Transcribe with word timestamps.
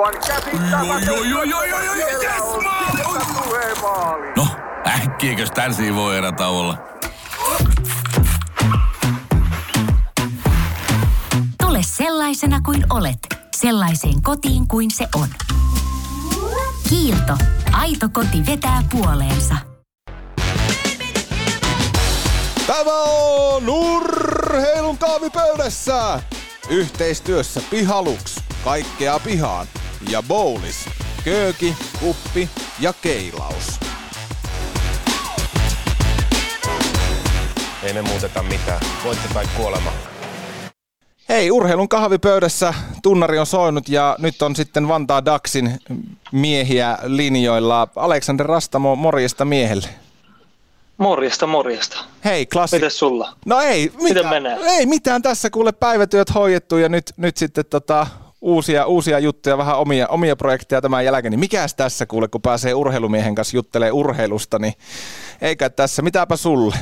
Aivan 0.00 0.20
käsittämätöntä. 0.26 1.12
No, 4.36 4.46
äkkiäkös 4.86 5.50
tän 5.50 5.74
voi 5.94 6.16
erä 6.18 6.32
olla? 6.48 6.78
Tule 11.62 11.78
sellaisena 11.82 12.60
kuin 12.60 12.86
olet, 12.90 13.18
sellaiseen 13.56 14.22
kotiin 14.22 14.68
kuin 14.68 14.90
se 14.90 15.08
on. 15.14 15.28
Kiilto. 16.88 17.36
Aito 17.72 18.08
koti 18.12 18.46
vetää 18.46 18.82
puoleensa. 18.90 19.54
Tämä 22.66 23.02
on 23.02 23.68
Urheilun 23.68 24.98
kahvipöydässä. 24.98 26.22
Yhteistyössä 26.68 27.60
Pihalux, 27.70 28.36
kaikkea 28.64 29.18
pihaan. 29.18 29.66
Ja 30.08 30.22
Bowlis, 30.22 30.88
kööki, 31.24 31.76
kuppi 32.00 32.48
ja 32.80 32.92
keilaus. 33.02 33.80
Ei 37.82 37.92
me 37.92 38.02
muuteta 38.02 38.42
mitään. 38.42 38.80
Voitte 39.04 39.28
tai 39.34 39.44
kuolema. 39.56 39.92
Hei, 41.28 41.50
urheilun 41.50 41.88
kahvipöydässä 41.88 42.74
tunnari 43.02 43.38
on 43.38 43.46
soinut 43.46 43.88
ja 43.88 44.16
nyt 44.18 44.42
on 44.42 44.56
sitten 44.56 44.88
Vantaa 44.88 45.24
Daxin 45.24 45.78
miehiä 46.32 46.98
linjoilla. 47.02 47.88
Aleksander 47.96 48.46
Rastamo, 48.46 48.96
morjesta 48.96 49.44
miehelle. 49.44 49.88
Morjesta, 50.98 51.46
morjesta. 51.46 51.98
Hei, 52.24 52.46
klassi. 52.46 52.76
Mites 52.76 52.98
sulla? 52.98 53.34
No 53.46 53.60
ei, 53.60 53.92
mitään, 54.02 54.28
menee? 54.28 54.58
ei 54.62 54.86
mitään 54.86 55.22
tässä, 55.22 55.50
kuule 55.50 55.72
päivätyöt 55.72 56.34
hoidettu 56.34 56.76
ja 56.76 56.88
nyt, 56.88 57.12
nyt 57.16 57.36
sitten 57.36 57.64
tota, 57.70 58.06
uusia, 58.40 58.86
uusia 58.86 59.18
juttuja, 59.18 59.58
vähän 59.58 59.78
omia, 59.78 60.08
omia 60.08 60.36
projekteja 60.36 60.80
tämän 60.80 61.04
jälkeen. 61.04 61.30
Niin 61.30 61.40
mikäs 61.40 61.74
tässä 61.74 62.06
kuule, 62.06 62.28
kun 62.28 62.42
pääsee 62.42 62.74
urheilumiehen 62.74 63.34
kanssa 63.34 63.56
juttelee 63.56 63.92
urheilusta, 63.92 64.58
niin 64.58 64.74
eikä 65.40 65.70
tässä, 65.70 66.02
mitäpä 66.02 66.36
sulle? 66.36 66.76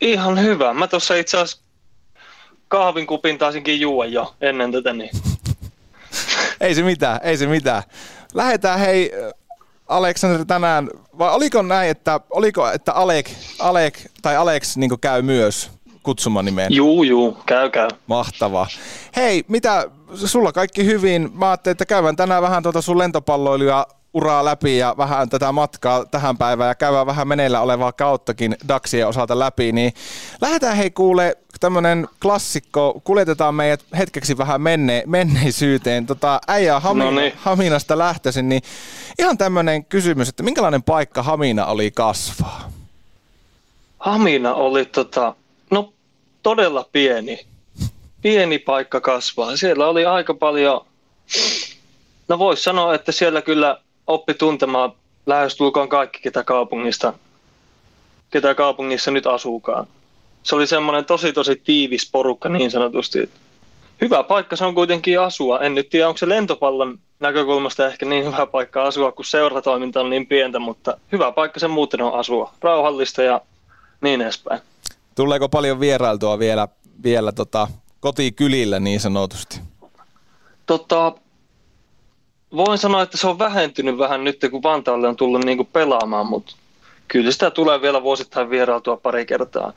Ihan 0.00 0.42
hyvä. 0.42 0.74
Mä 0.74 0.86
tuossa 0.86 1.14
itse 1.14 1.36
asiassa 1.36 1.62
kahvinkupin 2.68 3.38
taisinkin 3.38 3.80
juua 3.80 4.06
jo 4.06 4.34
ennen 4.40 4.72
tätä, 4.72 4.92
niin 4.92 5.10
Ei 6.60 6.74
se 6.74 6.82
mitään, 6.82 7.20
ei 7.22 7.36
se 7.36 7.46
mitään. 7.46 7.82
Lähetään 8.34 8.78
hei 8.78 9.12
Aleksander 9.88 10.44
tänään, 10.44 10.90
vai 11.18 11.34
oliko 11.34 11.62
näin, 11.62 11.90
että, 11.90 12.20
oliko, 12.30 12.70
että 12.70 12.92
Alek, 12.92 13.30
Alek 13.58 13.98
tai 14.22 14.36
Alex 14.36 14.76
niin 14.76 15.00
käy 15.00 15.22
myös 15.22 15.70
kutsumanimeen? 16.02 16.72
juu, 16.72 17.02
juu, 17.02 17.38
käy, 17.46 17.70
käy. 17.70 17.88
Mahtavaa. 18.06 18.66
Hei, 19.16 19.44
mitä, 19.48 19.90
sulla 20.16 20.52
kaikki 20.52 20.84
hyvin. 20.84 21.30
Mä 21.34 21.50
ajattelin, 21.50 21.72
että 21.72 21.86
käydään 21.86 22.16
tänään 22.16 22.42
vähän 22.42 22.62
tuota 22.62 22.82
sun 22.82 22.98
lentopalloiluja 22.98 23.86
uraa 24.14 24.44
läpi 24.44 24.78
ja 24.78 24.94
vähän 24.96 25.28
tätä 25.28 25.52
matkaa 25.52 26.04
tähän 26.06 26.38
päivään 26.38 26.68
ja 26.68 26.74
käydään 26.74 27.06
vähän 27.06 27.28
meneillä 27.28 27.60
olevaa 27.60 27.92
kauttakin 27.92 28.56
Daxien 28.68 29.08
osalta 29.08 29.38
läpi, 29.38 29.72
niin 29.72 29.92
lähdetään 30.40 30.76
hei 30.76 30.90
kuule 30.90 31.36
tämmönen 31.60 32.08
klassikko, 32.22 33.00
kuljetetaan 33.04 33.54
meidät 33.54 33.84
hetkeksi 33.98 34.38
vähän 34.38 34.60
menne, 34.60 35.02
menneisyyteen. 35.06 36.06
Tota, 36.06 36.40
äijä 36.48 36.80
Hamina, 36.80 37.04
Noniin. 37.04 37.32
Haminasta 37.36 37.98
lähtöisin, 37.98 38.48
niin 38.48 38.62
ihan 39.18 39.38
tämmönen 39.38 39.84
kysymys, 39.84 40.28
että 40.28 40.42
minkälainen 40.42 40.82
paikka 40.82 41.22
Hamina 41.22 41.66
oli 41.66 41.90
kasvaa? 41.90 42.72
Hamina 43.98 44.54
oli 44.54 44.84
tota, 44.84 45.34
no 45.70 45.92
todella 46.42 46.88
pieni. 46.92 47.46
Pieni 48.24 48.58
paikka 48.58 49.00
kasvaa. 49.00 49.56
Siellä 49.56 49.88
oli 49.88 50.06
aika 50.06 50.34
paljon, 50.34 50.86
no 52.28 52.38
voisi 52.38 52.62
sanoa, 52.62 52.94
että 52.94 53.12
siellä 53.12 53.42
kyllä 53.42 53.78
oppi 54.06 54.34
tuntemaan 54.34 54.92
lähestulkoon 55.26 55.88
kaikki, 55.88 56.20
ketä 56.20 56.44
kaupungista, 56.44 57.12
ketä 58.30 58.54
kaupungissa 58.54 59.10
nyt 59.10 59.26
asuukaan. 59.26 59.86
Se 60.42 60.54
oli 60.54 60.66
semmoinen 60.66 61.04
tosi 61.04 61.32
tosi 61.32 61.56
tiivis 61.56 62.10
porukka 62.12 62.48
niin 62.48 62.70
sanotusti. 62.70 63.30
Hyvä 64.00 64.22
paikka 64.22 64.56
se 64.56 64.64
on 64.64 64.74
kuitenkin 64.74 65.20
asua. 65.20 65.60
En 65.60 65.74
nyt 65.74 65.90
tiedä, 65.90 66.08
onko 66.08 66.18
se 66.18 66.28
lentopallon 66.28 66.98
näkökulmasta 67.20 67.86
ehkä 67.86 68.06
niin 68.06 68.26
hyvä 68.26 68.46
paikka 68.46 68.82
asua, 68.82 69.12
kun 69.12 69.24
seuratoiminta 69.24 70.00
on 70.00 70.10
niin 70.10 70.26
pientä, 70.26 70.58
mutta 70.58 70.96
hyvä 71.12 71.32
paikka 71.32 71.60
se 71.60 71.68
muuten 71.68 72.02
on 72.02 72.14
asua. 72.14 72.52
Rauhallista 72.62 73.22
ja 73.22 73.40
niin 74.00 74.20
edespäin. 74.20 74.60
Tuleeko 75.14 75.48
paljon 75.48 75.80
vierailtua 75.80 76.38
vielä, 76.38 76.68
vielä 77.02 77.32
tota, 77.32 77.68
kotikylillä 78.04 78.80
niin 78.80 79.00
sanotusti? 79.00 79.60
Tota, 80.66 81.12
voin 82.56 82.78
sanoa, 82.78 83.02
että 83.02 83.16
se 83.16 83.26
on 83.26 83.38
vähentynyt 83.38 83.98
vähän 83.98 84.24
nyt, 84.24 84.38
kun 84.50 84.62
Vantaalle 84.62 85.08
on 85.08 85.16
tullut 85.16 85.44
niinku 85.44 85.64
pelaamaan, 85.64 86.26
mutta 86.26 86.56
kyllä 87.08 87.30
sitä 87.32 87.50
tulee 87.50 87.80
vielä 87.82 88.02
vuosittain 88.02 88.50
vierailtua 88.50 88.96
pari 88.96 89.26
kertaa. 89.26 89.72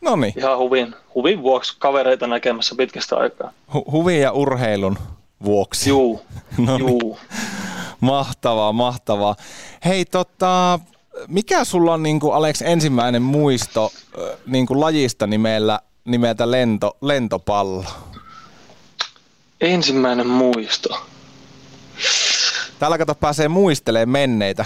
No 0.00 0.16
niin, 0.16 0.32
Ihan 0.36 0.58
huvin, 0.58 0.94
huvin 1.14 1.42
vuoksi 1.42 1.76
kavereita 1.78 2.26
näkemässä 2.26 2.74
pitkästä 2.78 3.16
aikaa. 3.16 3.50
hu- 3.74 3.90
huvin 3.92 4.20
ja 4.20 4.32
urheilun 4.32 4.98
vuoksi. 5.44 5.90
Juu, 5.90 6.20
No 6.66 6.76
juu. 6.76 7.18
Mahtavaa, 8.00 8.72
mahtavaa. 8.72 9.36
Hei, 9.84 10.04
tota, 10.04 10.80
mikä 11.28 11.64
sulla 11.64 11.94
on 11.94 12.02
niin 12.02 12.20
kuin 12.20 12.34
Alex 12.34 12.62
ensimmäinen 12.62 13.22
muisto 13.22 13.90
niin 14.46 14.66
kuin 14.66 14.80
lajista 14.80 15.26
nimellä, 15.26 15.80
nimeltä 16.08 16.50
lento, 16.50 16.96
lentopallo? 17.00 17.84
Ensimmäinen 19.60 20.26
muisto. 20.26 21.00
Täällä 22.78 22.98
kato 22.98 23.14
pääsee 23.14 23.48
muistelemaan 23.48 24.08
menneitä. 24.08 24.64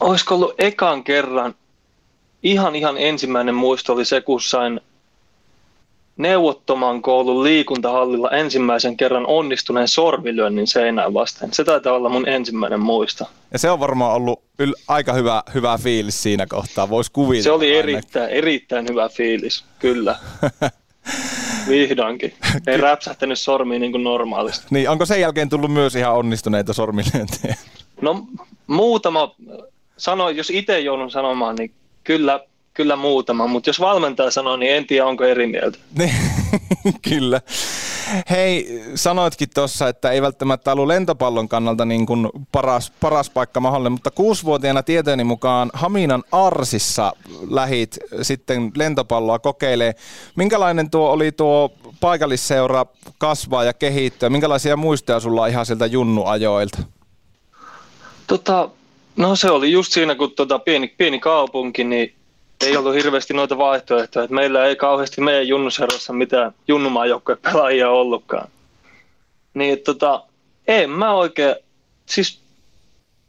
Olisiko 0.00 0.34
ollut 0.34 0.54
ekan 0.58 1.04
kerran, 1.04 1.54
ihan 2.42 2.76
ihan 2.76 2.98
ensimmäinen 2.98 3.54
muisto 3.54 3.92
oli 3.92 4.04
se, 4.04 4.20
kun 4.20 4.42
sain 4.42 4.80
neuvottoman 6.16 7.02
koulun 7.02 7.44
liikuntahallilla 7.44 8.30
ensimmäisen 8.30 8.96
kerran 8.96 9.26
onnistuneen 9.26 9.88
sormilyönnin 9.88 10.66
seinään 10.66 11.14
vasten. 11.14 11.52
Se 11.52 11.64
taitaa 11.64 11.92
olla 11.92 12.08
mun 12.08 12.28
ensimmäinen 12.28 12.80
muisto. 12.80 13.24
Ja 13.52 13.58
se 13.58 13.70
on 13.70 13.80
varmaan 13.80 14.14
ollut 14.14 14.42
yl- 14.62 14.82
aika 14.88 15.12
hyvä, 15.12 15.42
hyvä 15.54 15.78
fiilis 15.78 16.22
siinä 16.22 16.46
kohtaa, 16.46 16.90
voisi 16.90 17.12
kuvitella. 17.12 17.42
Se 17.42 17.50
oli 17.50 17.76
ainakin. 17.76 17.94
erittäin, 17.94 18.30
erittäin 18.30 18.86
hyvä 18.88 19.08
fiilis, 19.08 19.64
kyllä. 19.78 20.16
Vihdoinkin. 21.68 22.34
Ei 22.66 22.76
räpsähtänyt 22.76 23.38
sormiin 23.38 23.80
niin 23.80 23.92
kuin 23.92 24.04
normaalisti. 24.04 24.66
Niin, 24.70 24.90
onko 24.90 25.06
sen 25.06 25.20
jälkeen 25.20 25.48
tullut 25.48 25.72
myös 25.72 25.96
ihan 25.96 26.14
onnistuneita 26.14 26.72
sormilyöntejä? 26.72 27.56
No 28.00 28.26
muutama, 28.66 29.34
sano, 29.96 30.30
jos 30.30 30.50
itse 30.50 30.80
joudun 30.80 31.10
sanomaan, 31.10 31.56
niin 31.56 31.72
kyllä, 32.04 32.40
kyllä 32.74 32.96
muutama, 32.96 33.46
mutta 33.46 33.68
jos 33.68 33.80
valmentaja 33.80 34.30
sanoo, 34.30 34.56
niin 34.56 34.72
en 34.72 34.86
tiedä, 34.86 35.06
onko 35.06 35.24
eri 35.24 35.46
mieltä. 35.46 35.78
Niin, 35.98 36.14
Kyllä. 37.08 37.40
Hei, 38.30 38.82
sanoitkin 38.94 39.48
tuossa, 39.54 39.88
että 39.88 40.10
ei 40.10 40.22
välttämättä 40.22 40.72
ollut 40.72 40.86
lentopallon 40.86 41.48
kannalta 41.48 41.84
niin 41.84 42.06
kuin 42.06 42.28
paras, 42.52 42.92
paras 43.00 43.30
paikka 43.30 43.60
mahdollinen, 43.60 43.92
mutta 43.92 44.10
kuusivuotiaana 44.10 44.82
tietojeni 44.82 45.24
mukaan 45.24 45.70
Haminan 45.72 46.24
Arsissa 46.32 47.12
lähit 47.50 47.98
sitten 48.22 48.72
lentopalloa 48.76 49.38
kokeilee. 49.38 49.94
Minkälainen 50.36 50.90
tuo 50.90 51.10
oli 51.10 51.32
tuo 51.32 51.72
paikallisseura 52.00 52.86
kasvaa 53.18 53.64
ja 53.64 53.72
kehittyä? 53.72 54.30
Minkälaisia 54.30 54.76
muistoja 54.76 55.20
sulla 55.20 55.42
on 55.42 55.48
ihan 55.48 55.66
sieltä 55.66 55.86
junnuajoilta? 55.86 56.78
Tota, 58.26 58.68
no 59.16 59.36
se 59.36 59.50
oli 59.50 59.72
just 59.72 59.92
siinä, 59.92 60.14
kun 60.14 60.32
tota 60.32 60.58
pieni, 60.58 60.88
pieni 60.88 61.18
kaupunki, 61.18 61.84
niin 61.84 62.14
ei 62.62 62.76
ollut 62.76 62.94
hirveästi 62.94 63.34
noita 63.34 63.58
vaihtoehtoja. 63.58 64.24
Et 64.24 64.30
meillä 64.30 64.64
ei 64.64 64.76
kauheasti 64.76 65.20
meidän 65.20 65.48
junnuseurassa 65.48 66.12
mitään 66.12 66.52
junnumaajoukkojen 66.68 67.38
pelaajia 67.42 67.90
ollutkaan. 67.90 68.48
Niin 69.54 69.78
tota, 69.78 70.22
en 70.68 70.90
mä 70.90 71.12
oikein, 71.12 71.56
siis 72.06 72.40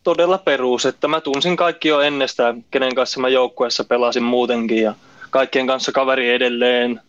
todella 0.04 0.38
perus, 0.38 0.86
että 0.86 1.08
mä 1.08 1.22
tunsin 1.22 1.56
kaikki 1.56 1.88
jo 1.88 2.02
ennestään, 2.02 2.66
kenen 2.72 2.96
kanssa 2.96 3.20
mä 3.20 3.30
joukkueessa 3.30 3.84
pelasin 3.84 4.24
muutenkin 4.24 4.82
ja 4.82 4.94
kaikkien 5.30 5.68
kanssa 5.68 5.92
kaveri 5.92 6.30
edelleen. 6.30 7.02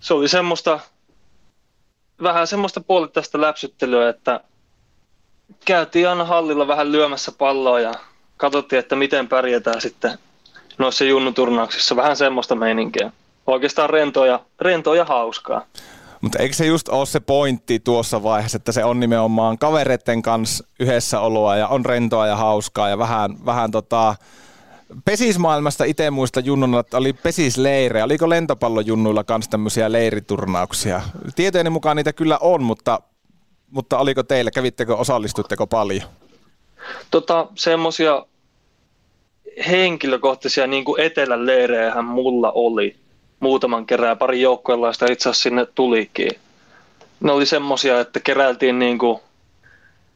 Se 0.00 0.14
oli 0.14 0.28
semmoista, 0.28 0.80
vähän 2.22 2.46
semmoista 2.46 2.80
puolittaista 2.80 3.40
läpsyttelyä, 3.40 4.08
että 4.08 4.40
käytiin 5.64 6.08
aina 6.08 6.24
hallilla 6.24 6.68
vähän 6.68 6.92
lyömässä 6.92 7.32
palloa 7.32 7.80
ja 7.80 7.94
katsottiin, 8.36 8.78
että 8.78 8.96
miten 8.96 9.28
pärjätään 9.28 9.80
sitten 9.80 10.18
noissa 10.82 11.04
junnuturnauksissa. 11.04 11.96
Vähän 11.96 12.16
semmoista 12.16 12.54
meininkiä. 12.54 13.12
Oikeastaan 13.46 13.90
rentoa 13.90 14.26
ja, 14.26 14.40
rentoa 14.60 14.96
ja 14.96 15.04
hauskaa. 15.04 15.66
Mutta 16.20 16.38
eikö 16.38 16.54
se 16.54 16.66
just 16.66 16.88
ole 16.88 17.06
se 17.06 17.20
pointti 17.20 17.80
tuossa 17.80 18.22
vaiheessa, 18.22 18.56
että 18.56 18.72
se 18.72 18.84
on 18.84 19.00
nimenomaan 19.00 19.58
kavereiden 19.58 20.22
kanssa 20.22 20.64
yhdessä 20.80 21.20
oloa 21.20 21.56
ja 21.56 21.68
on 21.68 21.84
rentoa 21.84 22.26
ja 22.26 22.36
hauskaa 22.36 22.88
ja 22.88 22.98
vähän, 22.98 23.46
vähän 23.46 23.70
tota, 23.70 24.14
Pesismaailmasta 25.04 25.84
itse 25.84 26.10
muista 26.10 26.40
junnuna, 26.40 26.80
että 26.80 26.96
oli 26.96 27.12
pesisleirejä. 27.12 28.04
Oliko 28.04 28.28
lentopallojunnuilla 28.28 29.24
kanssa 29.24 29.50
tämmöisiä 29.50 29.92
leiriturnauksia? 29.92 31.02
Tietojeni 31.36 31.70
mukaan 31.70 31.96
niitä 31.96 32.12
kyllä 32.12 32.38
on, 32.40 32.62
mutta, 32.62 33.00
mutta 33.70 33.98
oliko 33.98 34.22
teillä, 34.22 34.50
kävittekö, 34.50 34.96
osallistutteko 34.96 35.66
paljon? 35.66 36.02
Tota, 37.10 37.46
semmosia 37.54 38.26
henkilökohtaisia 39.70 40.66
niin 40.66 40.84
kuin 40.84 41.00
etelän 41.00 41.46
leirejähän 41.46 42.04
mulla 42.04 42.52
oli 42.52 42.96
muutaman 43.40 43.86
kerran. 43.86 44.18
Pari 44.18 44.40
joukkueenlaista 44.40 45.06
itse 45.12 45.28
asiassa 45.28 45.42
sinne 45.42 45.66
tulikin. 45.74 46.30
Ne 47.20 47.32
oli 47.32 47.46
semmosia, 47.46 48.00
että 48.00 48.20
keräiltiin 48.20 48.78
niin 48.78 48.98
kuin 48.98 49.20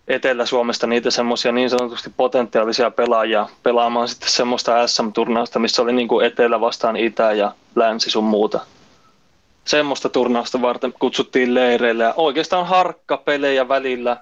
Etelä-Suomesta 0.08 0.86
niitä 0.86 1.10
semmoisia 1.10 1.52
niin 1.52 1.70
sanotusti 1.70 2.10
potentiaalisia 2.16 2.90
pelaajia 2.90 3.48
pelaamaan 3.62 4.08
sitten 4.08 4.30
semmoista 4.30 4.86
SM-turnausta, 4.86 5.58
missä 5.58 5.82
oli 5.82 5.92
niin 5.92 6.08
kuin 6.08 6.26
Etelä 6.26 6.60
vastaan 6.60 6.96
Itä 6.96 7.32
ja 7.32 7.52
Länsi 7.74 8.10
sun 8.10 8.24
muuta. 8.24 8.60
Semmoista 9.64 10.08
turnausta 10.08 10.62
varten 10.62 10.94
kutsuttiin 10.98 11.54
leireille 11.54 12.04
ja 12.04 12.14
oikeastaan 12.16 12.66
harkkapelejä 12.66 13.68
välillä 13.68 14.16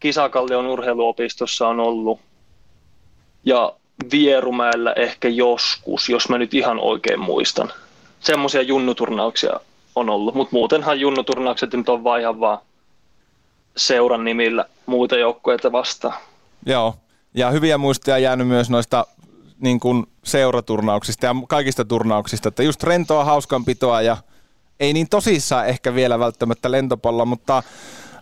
Kisakallion 0.00 0.66
urheiluopistossa 0.66 1.68
on 1.68 1.80
ollut 1.80 2.20
ja 3.44 3.72
Vierumäellä 4.12 4.92
ehkä 4.92 5.28
joskus, 5.28 6.08
jos 6.08 6.28
mä 6.28 6.38
nyt 6.38 6.54
ihan 6.54 6.78
oikein 6.78 7.20
muistan. 7.20 7.72
Semmoisia 8.20 8.62
junnuturnauksia 8.62 9.60
on 9.94 10.10
ollut, 10.10 10.34
mutta 10.34 10.56
muutenhan 10.56 11.00
junnuturnaukset 11.00 11.72
nyt 11.72 11.88
on 11.88 12.04
vaan 12.04 12.20
ihan 12.20 12.40
vaan 12.40 12.58
seuran 13.76 14.24
nimillä 14.24 14.64
muita 14.86 15.16
joukkueita 15.16 15.72
vastaan. 15.72 16.14
Joo, 16.66 16.94
ja 17.34 17.50
hyviä 17.50 17.78
muistia 17.78 18.18
jäänyt 18.18 18.48
myös 18.48 18.70
noista 18.70 19.06
niin 19.60 19.80
kuin 19.80 20.06
seuraturnauksista 20.24 21.26
ja 21.26 21.34
kaikista 21.48 21.84
turnauksista, 21.84 22.48
että 22.48 22.62
just 22.62 22.82
rentoa, 22.82 23.24
hauskanpitoa 23.24 24.02
ja 24.02 24.16
ei 24.80 24.92
niin 24.92 25.08
tosissaan 25.08 25.66
ehkä 25.66 25.94
vielä 25.94 26.18
välttämättä 26.18 26.70
lentopalloa, 26.70 27.24
mutta 27.24 27.62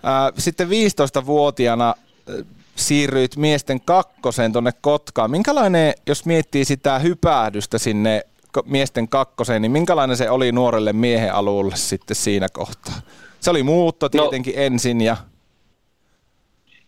ää, 0.03 0.33
sitten 0.39 0.69
15-vuotiaana 0.69 1.87
ää, 1.87 2.35
siirryit 2.77 3.37
miesten 3.37 3.81
kakkoseen 3.81 4.53
tuonne 4.53 4.73
Kotkaan. 4.81 5.31
Minkälainen, 5.31 5.95
jos 6.07 6.27
miettii 6.27 6.65
sitä 6.65 6.99
hypähdystä 6.99 7.79
sinne 7.79 8.23
miesten 8.65 9.09
kakkoseen, 9.09 9.63
niin 9.63 9.73
minkälainen 9.73 10.17
se 10.17 10.31
oli 10.31 10.53
nuorelle 10.53 10.93
miehen 10.93 11.35
alulle 11.35 11.77
sitten 11.77 12.17
siinä 12.17 12.49
kohtaa? 12.53 12.95
Se 13.41 13.51
oli 13.51 13.63
muutto 13.63 14.07
no. 14.07 14.09
tietenkin 14.09 14.55
no, 14.57 14.63
ensin 14.63 15.01
ja 15.01 15.17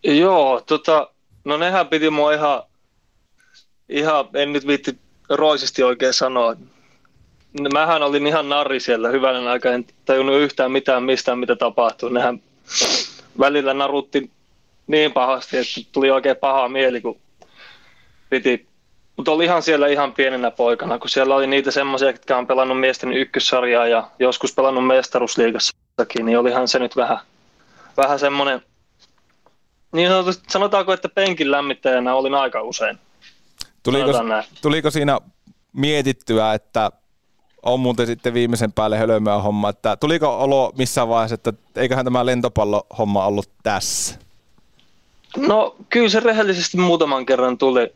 Joo, 0.03 0.61
tota, 0.61 1.09
no 1.45 1.57
nehän 1.57 1.87
piti 1.87 2.09
mua 2.09 2.33
ihan, 2.33 2.63
ihan, 3.89 4.25
en 4.33 4.53
nyt 4.53 4.67
viitti 4.67 4.97
roisisti 5.29 5.83
oikein 5.83 6.13
sanoa. 6.13 6.55
Mähän 7.73 8.03
olin 8.03 8.27
ihan 8.27 8.49
narri 8.49 8.79
siellä 8.79 9.09
hyvänä 9.09 9.51
aikaa, 9.51 9.71
en 9.71 9.85
tajunnut 10.05 10.35
yhtään 10.35 10.71
mitään 10.71 11.03
mistään, 11.03 11.39
mitä 11.39 11.55
tapahtui. 11.55 12.11
Nehän 12.11 12.41
välillä 13.39 13.73
narutti 13.73 14.31
niin 14.87 15.13
pahasti, 15.13 15.57
että 15.57 15.91
tuli 15.91 16.11
oikein 16.11 16.37
paha 16.37 16.69
mieli, 16.69 17.01
kun 17.01 17.19
piti 18.29 18.67
mutta 19.17 19.31
oli 19.31 19.45
ihan 19.45 19.63
siellä 19.63 19.87
ihan 19.87 20.13
pienenä 20.13 20.51
poikana, 20.51 20.99
kun 20.99 21.09
siellä 21.09 21.35
oli 21.35 21.47
niitä 21.47 21.71
semmoisia, 21.71 22.11
jotka 22.11 22.37
on 22.37 22.47
pelannut 22.47 22.79
miesten 22.79 23.13
ykkössarjaa 23.13 23.87
ja 23.87 24.09
joskus 24.19 24.53
pelannut 24.53 24.87
mestaruusliigassakin, 24.87 26.25
niin 26.25 26.39
olihan 26.39 26.67
se 26.67 26.79
nyt 26.79 26.95
vähän, 26.95 27.17
vähän 27.97 28.19
semmoinen 28.19 28.61
niin 29.91 30.09
sanotusti, 30.09 30.43
sanotaanko, 30.49 30.93
että 30.93 31.09
penkin 31.09 31.51
lämmittäjänä 31.51 32.15
olin 32.15 32.35
aika 32.35 32.61
usein. 32.61 32.99
Tuliko, 33.83 34.11
tuliko 34.61 34.91
siinä 34.91 35.19
mietittyä, 35.73 36.53
että 36.53 36.91
on 37.63 37.79
muuten 37.79 38.07
sitten 38.07 38.33
viimeisen 38.33 38.73
päälle 38.73 38.97
hölmöä 38.97 39.37
homma, 39.37 39.69
että 39.69 39.97
tuliko 39.97 40.39
olo 40.39 40.73
missään 40.77 41.09
vaiheessa, 41.09 41.35
että 41.35 41.53
eiköhän 41.75 42.05
tämä 42.05 42.25
lentopallohomma 42.25 43.25
ollut 43.25 43.49
tässä? 43.63 44.26
No 45.37 45.75
kyllä 45.89 46.09
se 46.09 46.19
rehellisesti 46.19 46.77
muutaman 46.77 47.25
kerran 47.25 47.57
tuli 47.57 47.93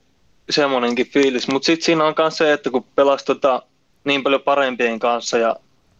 semmoinenkin 0.49 1.07
fiilis, 1.07 1.47
mutta 1.47 1.65
sitten 1.65 1.85
siinä 1.85 2.05
on 2.05 2.13
myös 2.17 2.37
se, 2.37 2.53
että 2.53 2.69
kun 2.69 2.85
pelasi 2.95 3.25
tota 3.25 3.63
niin 4.03 4.23
paljon 4.23 4.41
parempien 4.41 4.99
kanssa 4.99 5.37
ja 5.37 5.55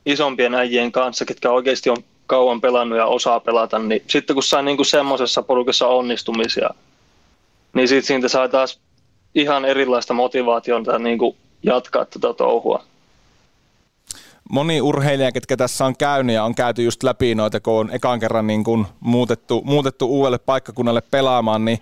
isompien 0.06 0.56
äijien 0.56 0.92
kanssa, 0.92 1.26
ketkä 1.26 1.52
oikeasti 1.52 1.90
on 1.90 1.98
kauan 2.28 2.62
pelannut 2.62 2.98
ja 2.98 3.06
osaa 3.06 3.40
pelata, 3.40 3.80
niin 3.80 4.04
sitten 4.08 4.34
kun 4.34 4.44
sai 4.44 4.64
niin 4.64 4.86
semmoisessa 4.86 5.44
porukassa 5.44 5.88
onnistumisia, 5.88 6.70
niin 7.74 7.88
sitten 7.88 8.08
siitä 8.08 8.28
sai 8.28 8.50
taas 8.50 8.80
ihan 9.36 9.66
erilaista 9.66 10.14
motivaatiota 10.14 11.00
niin 11.00 11.18
kuin 11.18 11.36
jatkaa 11.64 12.06
tätä 12.06 12.34
touhua. 12.34 12.84
Moni 14.52 14.82
urheilija, 14.82 15.32
ketkä 15.32 15.58
tässä 15.58 15.86
on 15.86 15.98
käynyt 15.98 16.36
ja 16.36 16.44
on 16.44 16.56
käyty 16.56 16.84
just 16.84 17.04
läpi 17.04 17.36
noita, 17.36 17.60
kun 17.60 17.74
on 17.74 17.92
ekan 17.92 18.20
kerran 18.20 18.48
niin 18.48 18.64
kuin 18.64 18.86
muutettu, 19.00 19.62
muutettu 19.66 20.08
uudelle 20.08 20.38
paikkakunnalle 20.38 21.02
pelaamaan, 21.02 21.66
niin 21.66 21.80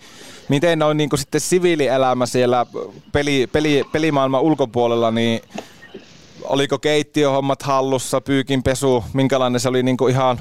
miten 0.50 0.84
on 0.84 0.98
niin 0.98 1.10
sitten 1.16 1.42
siviilielämä 1.42 2.26
siellä 2.26 2.66
peli, 3.12 3.48
peli, 3.52 3.84
pelimaailman 3.92 4.42
ulkopuolella, 4.42 5.12
niin 5.12 5.42
oliko 6.44 6.80
keittiöhommat 6.80 7.64
hallussa, 7.64 8.22
pyykinpesu, 8.22 9.04
minkälainen 9.14 9.60
se 9.60 9.70
oli 9.70 9.84
niin 9.84 9.98
kuin 9.98 10.12
ihan, 10.12 10.40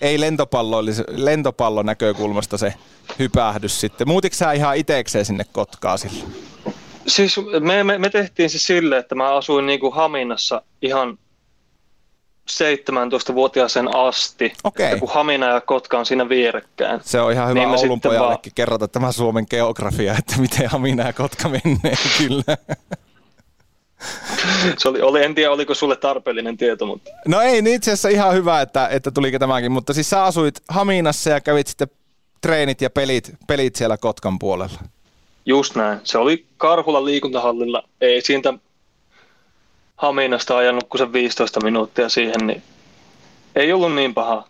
ei 0.00 0.20
lentopallo, 0.20 0.82
lentopallon 1.08 1.86
näkökulmasta 1.86 2.58
se 2.58 2.74
hypähdys 3.18 3.80
sitten. 3.80 4.08
Muutiko 4.08 4.36
sä 4.36 4.52
ihan 4.52 4.76
itekseen 4.76 5.24
sinne 5.24 5.44
Kotkaa 5.52 5.96
sillä? 5.96 6.24
Siis 7.06 7.36
me, 7.60 7.84
me, 7.84 7.98
me 7.98 8.10
tehtiin 8.10 8.50
se 8.50 8.58
sille, 8.58 8.98
että 8.98 9.14
mä 9.14 9.36
asuin 9.36 9.66
niin 9.66 9.80
kuin 9.80 9.94
Haminassa 9.94 10.62
ihan 10.82 11.18
17-vuotiaaseen 12.48 13.96
asti, 13.96 14.52
okay. 14.64 14.86
että 14.86 14.98
kun 14.98 15.08
Hamina 15.12 15.46
ja 15.46 15.60
Kotka 15.60 15.98
on 15.98 16.06
siinä 16.06 16.28
vierekkäin. 16.28 17.00
Se 17.04 17.20
on 17.20 17.32
ihan 17.32 17.48
hyvä 17.48 17.60
niin 17.60 17.68
Oulun 17.68 18.00
pojallekin 18.00 18.50
vaan... 18.50 18.54
kerrota 18.54 18.88
tämä 18.88 19.12
Suomen 19.12 19.46
geografia, 19.50 20.14
että 20.18 20.34
miten 20.38 20.70
Hamina 20.70 21.06
ja 21.06 21.12
Kotka 21.12 21.48
menee 21.48 21.96
kyllä. 22.18 22.56
Se 24.78 24.88
oli, 24.88 25.00
oli, 25.00 25.24
en 25.24 25.34
tiedä, 25.34 25.50
oliko 25.50 25.74
sulle 25.74 25.96
tarpeellinen 25.96 26.56
tieto, 26.56 26.86
mutta... 26.86 27.10
No 27.26 27.40
ei, 27.40 27.62
niin 27.62 27.76
itse 27.76 27.90
asiassa 27.90 28.08
ihan 28.08 28.34
hyvä, 28.34 28.60
että, 28.60 28.88
että 28.88 29.10
tuliko 29.10 29.38
tämäkin, 29.38 29.72
mutta 29.72 29.92
siis 29.92 30.10
sä 30.10 30.24
asuit 30.24 30.60
Haminassa 30.68 31.30
ja 31.30 31.40
kävit 31.40 31.66
sitten 31.66 31.88
treenit 32.40 32.80
ja 32.80 32.90
pelit, 32.90 33.32
pelit 33.46 33.76
siellä 33.76 33.96
Kotkan 33.96 34.38
puolella. 34.38 34.78
Just 35.46 35.74
näin. 35.74 36.00
Se 36.04 36.18
oli 36.18 36.46
Karhulan 36.56 37.04
liikuntahallilla. 37.04 37.82
Ei 38.00 38.20
siitä 38.20 38.54
Haminasta 39.98 40.56
ajanut 40.56 40.84
kuin 40.88 40.98
se 40.98 41.12
15 41.12 41.60
minuuttia 41.60 42.08
siihen, 42.08 42.46
niin 42.46 42.62
ei 43.56 43.72
ollut 43.72 43.94
niin 43.94 44.14
paha. 44.14 44.44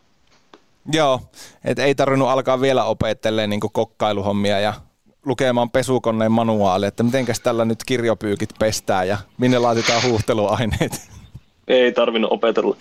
Joo, 0.93 1.21
et 1.65 1.79
ei 1.79 1.95
tarvinnut 1.95 2.29
alkaa 2.29 2.61
vielä 2.61 2.85
opettelemaan 2.85 3.50
niin 3.50 3.61
kokkailuhommia 3.72 4.61
ja 4.61 4.75
lukemaan 5.27 5.70
pesukoneen 5.70 6.32
manuaali, 6.32 6.87
että 6.87 7.03
mitenkäs 7.03 7.41
tällä 7.41 7.65
nyt 7.65 7.84
kirjopyykit 7.87 8.51
pestään 8.58 9.08
ja 9.08 9.19
minne 9.39 9.58
laitetaan 9.58 10.03
huuhteluaineet. 10.03 11.08
Ei 11.69 11.93
tarvinnut 11.93 12.32
opetella. 12.32 12.77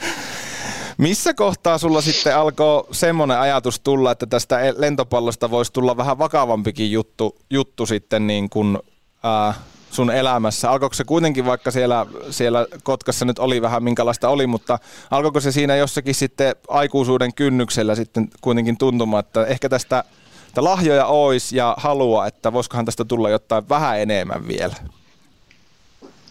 Missä 0.97 1.33
kohtaa 1.33 1.77
sulla 1.77 2.01
sitten 2.01 2.37
alkoi 2.37 2.87
semmoinen 2.91 3.39
ajatus 3.39 3.79
tulla, 3.79 4.11
että 4.11 4.25
tästä 4.25 4.59
lentopallosta 4.77 5.51
voisi 5.51 5.73
tulla 5.73 5.97
vähän 5.97 6.19
vakavampikin 6.19 6.91
juttu, 6.91 7.37
juttu 7.49 7.85
sitten 7.85 8.27
niin 8.27 8.49
kuin, 8.49 8.79
ää, 9.23 9.53
sun 9.91 10.11
elämässä? 10.11 10.71
Alkoiko 10.71 10.93
se 10.93 11.03
kuitenkin, 11.03 11.45
vaikka 11.45 11.71
siellä, 11.71 12.05
siellä 12.29 12.65
Kotkassa 12.83 13.25
nyt 13.25 13.39
oli 13.39 13.61
vähän 13.61 13.83
minkälaista 13.83 14.29
oli, 14.29 14.47
mutta 14.47 14.79
alkoiko 15.11 15.39
se 15.39 15.51
siinä 15.51 15.75
jossakin 15.75 16.15
sitten 16.15 16.55
aikuisuuden 16.67 17.33
kynnyksellä 17.33 17.95
sitten 17.95 18.29
kuitenkin 18.41 18.77
tuntumaan, 18.77 19.19
että 19.19 19.45
ehkä 19.45 19.69
tästä– 19.69 20.03
että 20.57 20.63
lahjoja 20.63 21.05
olisi 21.05 21.57
ja 21.57 21.75
halua, 21.77 22.27
että 22.27 22.53
voisikohan 22.53 22.85
tästä 22.85 23.05
tulla 23.05 23.29
jotain 23.29 23.69
vähän 23.69 23.99
enemmän 23.99 24.47
vielä? 24.47 24.75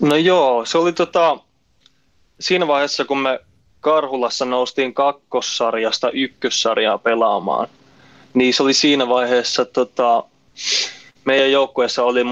No 0.01 0.17
joo, 0.17 0.65
se 0.65 0.79
oli 0.79 0.93
tota, 0.93 1.39
siinä 2.41 2.67
vaiheessa, 2.67 3.05
kun 3.05 3.19
me 3.19 3.41
Karhulassa 3.81 4.45
noustiin 4.45 4.95
kakkossarjasta 4.95 6.11
ykkössarjaa 6.11 6.99
pelaamaan, 6.99 7.69
niin 8.35 8.55
se 8.55 8.63
oli 8.63 8.75
siinä 8.75 9.09
vaiheessa, 9.09 9.65
tota, 9.65 10.25
meidän 11.25 11.53
joukkueessa 11.53 12.03
oli 12.03 12.25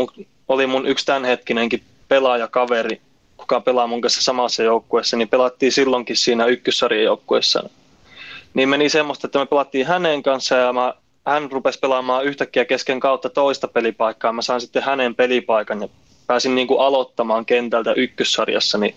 oli 0.48 0.66
mun 0.66 0.86
yksi 0.86 1.06
tämänhetkinenkin 1.06 1.82
pelaajakaveri, 2.08 3.00
kuka 3.36 3.60
pelaa 3.60 3.86
mun 3.86 4.00
kanssa 4.00 4.22
samassa 4.22 4.62
joukkueessa, 4.62 5.16
niin 5.16 5.28
pelattiin 5.28 5.72
silloinkin 5.72 6.16
siinä 6.16 6.46
ykkössarjan 6.46 7.04
joukkueessa. 7.04 7.68
Niin 8.54 8.68
meni 8.68 8.88
semmoista, 8.88 9.26
että 9.26 9.38
me 9.38 9.46
pelattiin 9.46 9.86
hänen 9.86 10.22
kanssa 10.22 10.54
ja 10.54 10.72
mä 10.72 10.94
hän 11.26 11.52
rupesi 11.52 11.78
pelaamaan 11.78 12.24
yhtäkkiä 12.24 12.64
kesken 12.64 13.00
kautta 13.00 13.30
toista 13.30 13.68
pelipaikkaa. 13.68 14.32
Mä 14.32 14.42
sain 14.42 14.60
sitten 14.60 14.82
hänen 14.82 15.14
pelipaikan 15.14 15.82
ja 15.82 15.88
pääsin 16.26 16.54
niin 16.54 16.66
kuin 16.66 16.80
aloittamaan 16.80 17.46
kentältä 17.46 17.92
ykkössarjassa. 17.92 18.78
Niin 18.78 18.94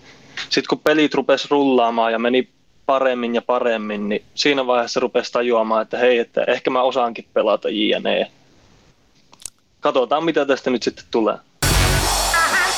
sitten 0.48 0.68
kun 0.68 0.80
pelit 0.84 1.14
rupesi 1.14 1.48
rullaamaan 1.50 2.12
ja 2.12 2.18
meni 2.18 2.48
paremmin 2.86 3.34
ja 3.34 3.42
paremmin, 3.42 4.08
niin 4.08 4.22
siinä 4.34 4.66
vaiheessa 4.66 5.00
rupesi 5.00 5.32
tajuamaan, 5.32 5.82
että 5.82 5.98
hei, 5.98 6.18
että 6.18 6.44
ehkä 6.44 6.70
mä 6.70 6.82
osaankin 6.82 7.24
pelata 7.34 7.68
JNE. 7.68 8.30
Katsotaan, 9.80 10.24
mitä 10.24 10.46
tästä 10.46 10.70
nyt 10.70 10.82
sitten 10.82 11.04
tulee. 11.10 11.38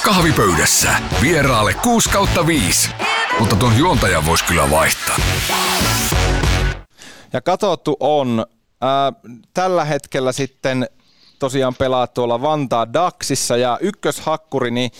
Kahvipöydässä 0.04 0.92
vieraalle 1.22 1.74
6 1.74 2.10
kautta 2.10 2.46
5. 2.46 2.90
Mutta 3.38 3.56
tuon 3.56 3.78
juontajan 3.78 4.26
voisi 4.26 4.44
kyllä 4.44 4.70
vaihtaa. 4.70 5.16
Ja 7.32 7.40
katsottu 7.40 7.96
on 8.00 8.46
ää, 8.80 9.12
tällä 9.54 9.84
hetkellä 9.84 10.32
sitten 10.32 10.88
tosiaan 11.38 11.74
pelaa 11.74 12.06
tuolla 12.06 12.42
Vantaa 12.42 12.92
Daxissa 12.92 13.56
ja 13.56 13.78
ykköshakkuri, 13.80 14.70
niin 14.70 14.90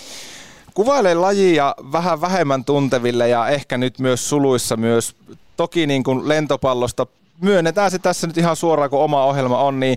kuvailee 0.75 1.15
lajia 1.15 1.75
vähän 1.93 2.21
vähemmän 2.21 2.65
tunteville 2.65 3.29
ja 3.29 3.49
ehkä 3.49 3.79
nyt 3.79 3.99
myös 3.99 4.29
suluissa 4.29 4.77
myös 4.77 5.17
toki 5.57 5.87
niin 5.87 6.05
kuin 6.05 6.29
lentopallosta 6.29 7.07
myönnetään 7.41 7.91
se 7.91 7.99
tässä 7.99 8.27
nyt 8.27 8.39
ihan 8.39 8.57
suoraan, 8.57 8.91
kun 8.91 9.01
oma 9.01 9.25
ohjelma 9.25 9.59
on, 9.59 9.81
niin 9.81 9.97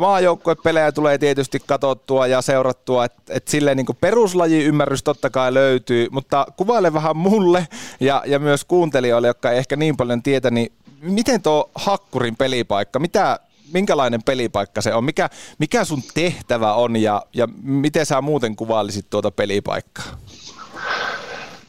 maajoukkuepelejä 0.00 0.92
tulee 0.92 1.18
tietysti 1.18 1.60
katsottua 1.66 2.26
ja 2.26 2.42
seurattua, 2.42 3.04
että 3.04 3.22
et 3.28 3.48
silleen 3.48 3.76
niin 3.76 3.86
peruslaji-ymmärrys 4.00 5.02
totta 5.02 5.30
kai 5.30 5.54
löytyy, 5.54 6.08
mutta 6.10 6.46
kuvaile 6.56 6.92
vähän 6.92 7.16
mulle 7.16 7.68
ja, 8.00 8.22
ja 8.26 8.38
myös 8.38 8.64
kuuntelijoille, 8.64 9.26
jotka 9.26 9.50
ei 9.50 9.58
ehkä 9.58 9.76
niin 9.76 9.96
paljon 9.96 10.22
tietä, 10.22 10.50
niin 10.50 10.72
miten 11.00 11.42
tuo 11.42 11.70
Hakkurin 11.74 12.36
pelipaikka, 12.36 12.98
mitä, 12.98 13.40
minkälainen 13.72 14.22
pelipaikka 14.22 14.80
se 14.80 14.94
on, 14.94 15.04
mikä, 15.04 15.30
mikä 15.58 15.84
sun 15.84 16.02
tehtävä 16.14 16.74
on 16.74 16.96
ja, 16.96 17.22
ja 17.32 17.48
miten 17.62 18.06
sä 18.06 18.20
muuten 18.20 18.56
kuvailisit 18.56 19.10
tuota 19.10 19.30
pelipaikkaa? 19.30 20.04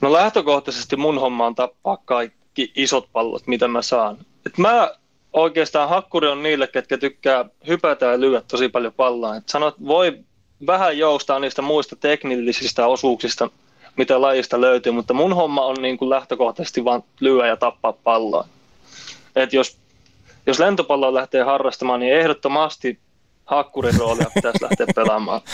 No 0.02 0.14
lähtökohtaisesti 0.14 0.96
mun 0.96 1.20
homma 1.20 1.46
on 1.46 1.56
tappaa 1.56 1.98
kaikki 2.06 2.72
isot 2.76 3.10
pallot, 3.14 3.48
mitä 3.48 3.68
mä 3.68 3.82
saan. 3.82 4.18
Et 4.46 4.58
mä 4.58 4.92
oikeastaan 5.36 5.90
hakkuri 5.90 6.28
on 6.28 6.44
niille, 6.44 6.68
ketkä 6.68 6.98
tykkää 6.98 7.46
hypätä 7.68 8.06
ja 8.06 8.20
lyödä 8.20 8.42
tosi 8.48 8.70
paljon 8.70 8.94
palloa. 8.94 9.36
Et 9.36 9.50
sanot, 9.50 9.76
voi 9.88 10.20
vähän 10.68 10.98
joustaa 10.98 11.40
niistä 11.40 11.62
muista 11.62 11.96
teknillisistä 11.96 12.88
osuuksista, 12.88 13.50
mitä 13.98 14.22
lajista 14.22 14.62
löytyy, 14.62 14.92
mutta 14.92 15.14
mun 15.14 15.34
homma 15.34 15.66
on 15.66 15.76
niin 15.82 15.98
kuin 15.98 16.10
lähtökohtaisesti 16.10 16.86
vain 16.86 17.04
lyödä 17.20 17.48
ja 17.48 17.58
tappaa 17.58 17.94
palloa. 17.94 18.48
Et 19.36 19.54
jos, 19.54 19.78
jos 20.46 20.60
lentopalloa 20.60 21.14
lähtee 21.14 21.44
harrastamaan, 21.44 22.00
niin 22.00 22.14
ehdottomasti 22.14 23.00
hakkurin 23.46 24.00
roolia 24.00 24.32
pitäisi 24.34 24.64
lähteä 24.64 24.88
pelaamaan. 24.96 25.42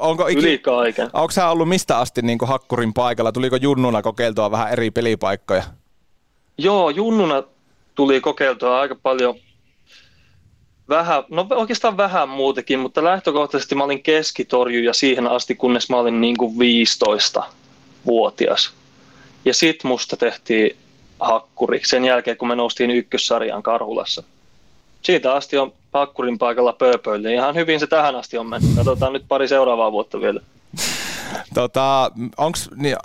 Onko 0.00 0.26
iki, 0.26 0.40
Yli 0.40 0.58
kaiken. 0.58 1.10
Onko 1.12 1.30
sä 1.30 1.48
ollut 1.48 1.68
mistä 1.68 1.98
asti 1.98 2.22
niin 2.22 2.38
kuin 2.38 2.48
hakkurin 2.48 2.94
paikalla? 2.94 3.32
Tuliko 3.32 3.56
junnuna 3.56 4.02
kokeiltua 4.02 4.50
vähän 4.50 4.72
eri 4.72 4.90
pelipaikkoja? 4.90 5.62
Joo, 6.58 6.90
junnuna 6.90 7.42
tuli 7.94 8.20
kokeiltua 8.20 8.80
aika 8.80 8.96
paljon 9.02 9.34
vähän, 10.88 11.24
no 11.30 11.46
oikeastaan 11.50 11.96
vähän 11.96 12.28
muutakin, 12.28 12.78
mutta 12.78 13.04
lähtökohtaisesti 13.04 13.74
mä 13.74 13.84
olin 13.84 14.02
keskitorjuja 14.02 14.92
siihen 14.92 15.26
asti, 15.26 15.54
kunnes 15.54 15.90
mä 15.90 15.96
olin 15.96 16.20
niin 16.20 16.36
kuin 16.36 16.54
15-vuotias. 16.54 18.72
Ja 19.44 19.54
sit 19.54 19.84
musta 19.84 20.16
tehtiin 20.16 20.76
hakkuri 21.20 21.80
sen 21.84 22.04
jälkeen, 22.04 22.36
kun 22.36 22.48
me 22.48 22.56
noustiin 22.56 22.90
ykkössarjaan 22.90 23.62
Karhulassa. 23.62 24.22
Siitä 25.02 25.34
asti 25.34 25.58
on 25.58 25.72
hakkurin 25.92 26.38
paikalla 26.38 26.72
pööpöille. 26.72 27.34
Ihan 27.34 27.54
hyvin 27.54 27.80
se 27.80 27.86
tähän 27.86 28.16
asti 28.16 28.38
on 28.38 28.46
mennyt. 28.46 28.70
Katsotaan 28.76 29.12
nyt 29.12 29.24
pari 29.28 29.48
seuraavaa 29.48 29.92
vuotta 29.92 30.20
vielä. 30.20 30.40
Tota, 31.54 32.10
onko 32.36 32.58
niin, 32.76 32.96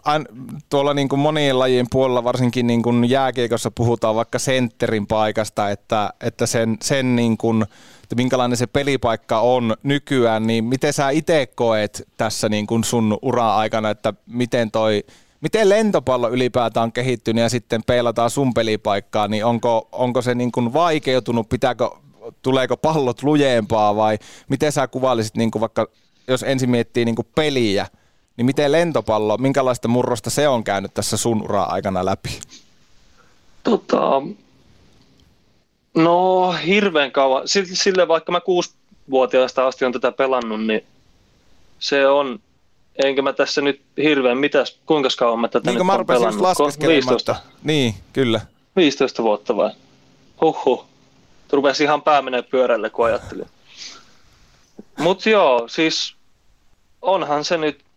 tuolla 0.70 0.94
niin 0.94 1.10
kuin 1.10 1.20
monien 1.20 1.60
lajien 1.60 1.86
puolella, 1.92 2.24
varsinkin 2.24 2.68
niin 2.68 2.84
kuin 2.84 3.10
jääkiekossa 3.10 3.72
puhutaan 3.72 4.16
vaikka 4.16 4.40
sentterin 4.40 5.08
paikasta, 5.08 5.70
että, 5.70 6.14
että 6.22 6.46
sen, 6.46 6.78
sen 6.82 7.16
niin 7.16 7.38
kuin, 7.38 7.62
että 8.04 8.16
minkälainen 8.16 8.58
se 8.58 8.68
pelipaikka 8.68 9.40
on 9.40 9.76
nykyään, 9.84 10.48
niin 10.48 10.64
miten 10.64 10.94
sä 10.94 11.10
itse 11.10 11.48
koet 11.56 12.08
tässä 12.18 12.50
niin 12.50 12.68
kuin 12.68 12.84
sun 12.84 13.18
ura-aikana, 13.22 13.90
että 13.90 14.14
miten 14.26 14.72
toi 14.72 15.04
Miten 15.42 15.70
lentopallo 15.70 16.30
ylipäätään 16.30 16.84
on 16.84 16.92
kehittynyt 16.92 17.42
ja 17.42 17.50
sitten 17.50 17.84
peilataan 17.88 18.30
sun 18.30 18.54
pelipaikkaa, 18.54 19.28
niin 19.28 19.46
onko, 19.46 19.90
onko 19.92 20.22
se 20.22 20.36
niin 20.36 20.52
kuin 20.52 20.74
vaikeutunut, 20.74 21.50
pitääkö, 21.50 21.90
tuleeko 22.42 22.78
pallot 22.78 23.24
lujempaa 23.24 23.96
vai 23.96 24.18
miten 24.50 24.72
sä 24.72 24.88
kuvailisit 24.88 25.36
niin 25.36 25.52
kuin 25.52 25.60
vaikka, 25.60 25.88
jos 26.28 26.44
ensin 26.44 26.70
miettii 26.70 27.06
niin 27.06 27.16
kuin 27.16 27.28
peliä, 27.36 27.88
niin 28.40 28.46
miten 28.46 28.72
lentopallo, 28.72 29.38
minkälaista 29.38 29.88
murrosta 29.88 30.30
se 30.30 30.48
on 30.48 30.64
käynyt 30.64 30.94
tässä 30.94 31.18
sun 31.18 31.44
ura-aikana 31.44 32.06
läpi? 32.06 32.40
Tota, 33.64 34.22
no 35.96 36.52
hirveän 36.52 37.12
kauan. 37.12 37.44
Sille 37.74 38.08
vaikka 38.08 38.32
mä 38.32 38.42
kuusivuotiaasta 38.42 39.68
asti 39.68 39.86
on 39.86 39.92
tätä 39.92 40.12
pelannut, 40.12 40.66
niin 40.66 40.86
se 41.80 42.08
on, 42.08 42.40
enkä 43.04 43.22
mä 43.22 43.34
tässä 43.34 43.62
nyt 43.62 43.82
hirveän, 43.98 44.38
mitäs, 44.38 44.80
kuinka 44.86 45.10
kauan 45.18 45.40
mä 45.40 45.48
tätä 45.48 45.70
niin, 45.70 45.78
nyt 45.78 45.86
mä 45.86 45.94
on 45.94 46.06
pelannut? 46.06 46.48
15. 46.88 47.36
Niin, 47.64 47.96
kyllä. 48.14 48.42
15 48.76 49.24
vuotta 49.24 49.56
vai? 49.56 49.72
Huhhuh. 50.42 50.86
Rupesi 51.52 51.84
ihan 51.84 52.02
pää 52.02 52.22
menee 52.22 52.42
pyörälle, 52.42 52.90
kun 52.90 53.06
ajattelin. 53.06 53.48
Mutta 55.00 55.30
joo, 55.30 55.68
siis 55.68 56.16
onhan 57.02 57.46
se 57.46 57.58
nyt 57.58 57.89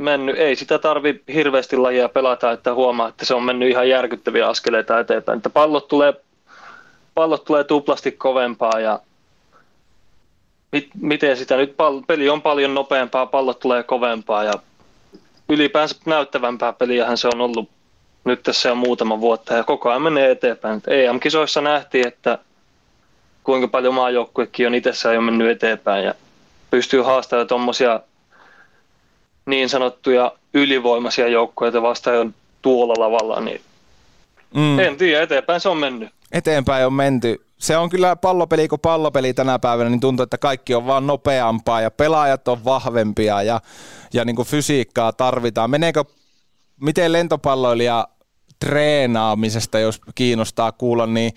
mennyt, 0.00 0.38
ei 0.38 0.56
sitä 0.56 0.78
tarvi 0.78 1.22
hirveästi 1.34 1.76
lajia 1.76 2.08
pelata, 2.08 2.52
että 2.52 2.74
huomaa, 2.74 3.08
että 3.08 3.24
se 3.24 3.34
on 3.34 3.42
mennyt 3.42 3.70
ihan 3.70 3.88
järkyttäviä 3.88 4.48
askeleita 4.48 5.00
eteenpäin. 5.00 5.36
Että 5.36 5.50
pallot 5.50 5.88
tulee, 5.88 6.14
pallot 7.14 7.44
tulee 7.44 7.64
tuplasti 7.64 8.12
kovempaa 8.12 8.80
ja 8.80 9.00
mit, 10.72 10.88
miten 11.00 11.36
sitä 11.36 11.56
nyt, 11.56 11.74
peli 12.06 12.28
on 12.28 12.42
paljon 12.42 12.74
nopeampaa, 12.74 13.26
pallot 13.26 13.58
tulee 13.60 13.82
kovempaa 13.82 14.44
ja 14.44 14.52
ylipäänsä 15.48 15.96
näyttävämpää 16.04 16.72
peliähän 16.72 17.18
se 17.18 17.28
on 17.28 17.40
ollut 17.40 17.70
nyt 18.24 18.42
tässä 18.42 18.68
jo 18.68 18.74
muutama 18.74 19.20
vuotta 19.20 19.54
ja 19.54 19.64
koko 19.64 19.90
ajan 19.90 20.02
menee 20.02 20.30
eteenpäin. 20.30 20.82
EM-kisoissa 20.86 21.60
nähtiin, 21.60 22.08
että 22.08 22.38
kuinka 23.44 23.68
paljon 23.68 23.94
maajoukkuekin 23.94 24.66
on 24.66 24.74
itsessään 24.74 25.14
jo 25.14 25.20
mennyt 25.20 25.50
eteenpäin 25.50 26.04
ja 26.04 26.14
pystyy 26.70 27.02
haastamaan 27.02 27.46
tuommoisia 27.46 28.00
niin 29.50 29.68
sanottuja 29.68 30.32
ylivoimaisia 30.54 31.28
joukkoja 31.28 31.82
vastaan 31.82 32.34
tuolla 32.62 32.94
lavalla, 32.98 33.40
niin 33.40 33.60
mm. 34.54 34.78
en 34.78 34.96
tiedä, 34.96 35.22
eteenpäin 35.22 35.60
se 35.60 35.68
on 35.68 35.76
mennyt. 35.76 36.08
Eteenpäin 36.32 36.86
on 36.86 36.92
menty. 36.92 37.40
Se 37.58 37.76
on 37.76 37.90
kyllä 37.90 38.16
pallopeli 38.16 38.68
kuin 38.68 38.80
pallopeli 38.80 39.34
tänä 39.34 39.58
päivänä, 39.58 39.90
niin 39.90 40.00
tuntuu, 40.00 40.22
että 40.24 40.38
kaikki 40.38 40.74
on 40.74 40.86
vaan 40.86 41.06
nopeampaa 41.06 41.80
ja 41.80 41.90
pelaajat 41.90 42.48
on 42.48 42.64
vahvempia 42.64 43.42
ja, 43.42 43.60
ja 44.12 44.24
niin 44.24 44.36
kuin 44.36 44.48
fysiikkaa 44.48 45.12
tarvitaan. 45.12 45.70
Meneekö, 45.70 46.04
miten 46.80 47.12
lentopalloilija 47.12 48.08
treenaamisesta, 48.60 49.78
jos 49.78 50.00
kiinnostaa 50.14 50.72
kuulla, 50.72 51.06
niin 51.06 51.32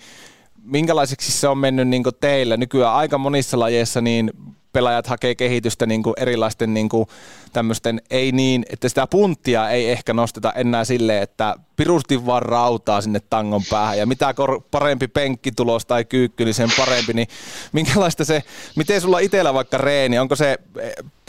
minkälaiseksi 0.62 1.32
se 1.32 1.48
on 1.48 1.58
mennyt 1.58 1.88
niin 1.88 2.02
teillä? 2.20 2.56
Nykyään 2.56 2.94
aika 2.94 3.18
monissa 3.18 3.58
lajeissa 3.58 4.00
niin 4.00 4.32
pelaajat 4.74 5.06
hakee 5.06 5.34
kehitystä 5.34 5.86
niin 5.86 6.02
kuin 6.02 6.14
erilaisten 6.16 6.74
niin 6.74 6.88
kuin 6.88 7.08
tämmöisten, 7.52 8.02
ei 8.10 8.32
niin, 8.32 8.64
että 8.70 8.88
sitä 8.88 9.06
punttia 9.06 9.70
ei 9.70 9.90
ehkä 9.90 10.12
nosteta 10.12 10.52
enää 10.52 10.84
silleen, 10.84 11.22
että 11.22 11.56
pirusti 11.76 12.26
vaan 12.26 12.42
rautaa 12.42 13.00
sinne 13.00 13.20
tangon 13.30 13.62
päähän. 13.70 13.98
Ja 13.98 14.06
mitä 14.06 14.34
kor- 14.34 14.62
parempi 14.70 15.08
penkkitulos 15.08 15.86
tai 15.86 16.04
kyykky, 16.04 16.44
niin 16.44 16.54
sen 16.54 16.70
parempi, 16.76 17.12
niin 17.12 17.28
minkälaista 17.72 18.24
se, 18.24 18.42
miten 18.76 19.00
sulla 19.00 19.18
itsellä 19.18 19.54
vaikka 19.54 19.78
reeni, 19.78 20.18
onko 20.18 20.36
se, 20.36 20.58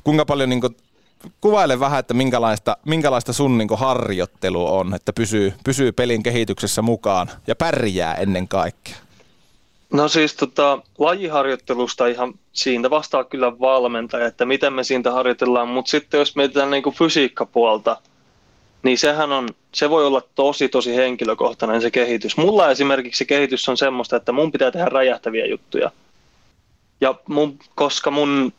kuinka 0.03 0.25
paljon 0.25 0.49
niin 0.49 0.61
kuin, 0.61 0.77
kuvaile 1.41 1.79
vähän, 1.79 1.99
että 1.99 2.13
minkälaista, 2.13 2.77
minkälaista 2.85 3.33
sun 3.33 3.57
niin 3.57 3.69
harjoittelu 3.75 4.75
on, 4.75 4.93
että 4.93 5.13
pysyy, 5.13 5.53
pysyy 5.63 5.91
pelin 5.91 6.23
kehityksessä 6.23 6.81
mukaan 6.81 7.31
ja 7.47 7.55
pärjää 7.55 8.15
ennen 8.15 8.47
kaikkea. 8.47 9.04
No 9.95 10.07
siis 10.07 10.33
tota, 10.33 10.79
lajiharjoittelusta 10.97 12.07
ihan 12.07 12.33
siitä 12.53 12.89
vastaa 12.89 13.23
kyllä 13.23 13.59
valmentaja, 13.59 14.25
että 14.25 14.45
miten 14.45 14.73
me 14.73 14.83
siitä 14.83 15.11
harjoitellaan, 15.11 15.67
mutta 15.67 15.89
sitten 15.89 16.17
jos 16.17 16.35
mietitään 16.35 16.71
niin 16.71 16.83
kuin 16.83 16.95
fysiikkapuolta, 16.95 17.97
niin 18.83 18.97
sehän 18.97 19.31
on, 19.31 19.49
se 19.73 19.89
voi 19.89 20.05
olla 20.05 20.21
tosi 20.35 20.69
tosi 20.69 20.95
henkilökohtainen 20.95 21.81
se 21.81 21.91
kehitys. 21.91 22.37
Mulla 22.37 22.71
esimerkiksi 22.71 23.17
se 23.17 23.25
kehitys 23.25 23.69
on 23.69 23.77
semmoista, 23.77 24.15
että 24.15 24.31
mun 24.31 24.51
pitää 24.51 24.71
tehdä 24.71 24.85
räjähtäviä 24.85 25.45
juttuja. 25.45 25.91
Ja 27.01 27.15
mun, 27.27 27.59
koska 27.75 28.11
mun 28.11 28.53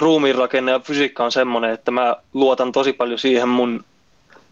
ruumiinrakenne 0.00 0.72
ja 0.72 0.80
fysiikka 0.80 1.24
on 1.24 1.32
semmoinen, 1.32 1.70
että 1.70 1.90
mä 1.90 2.16
luotan 2.32 2.72
tosi 2.72 2.92
paljon 2.92 3.18
siihen 3.18 3.48
mun 3.48 3.84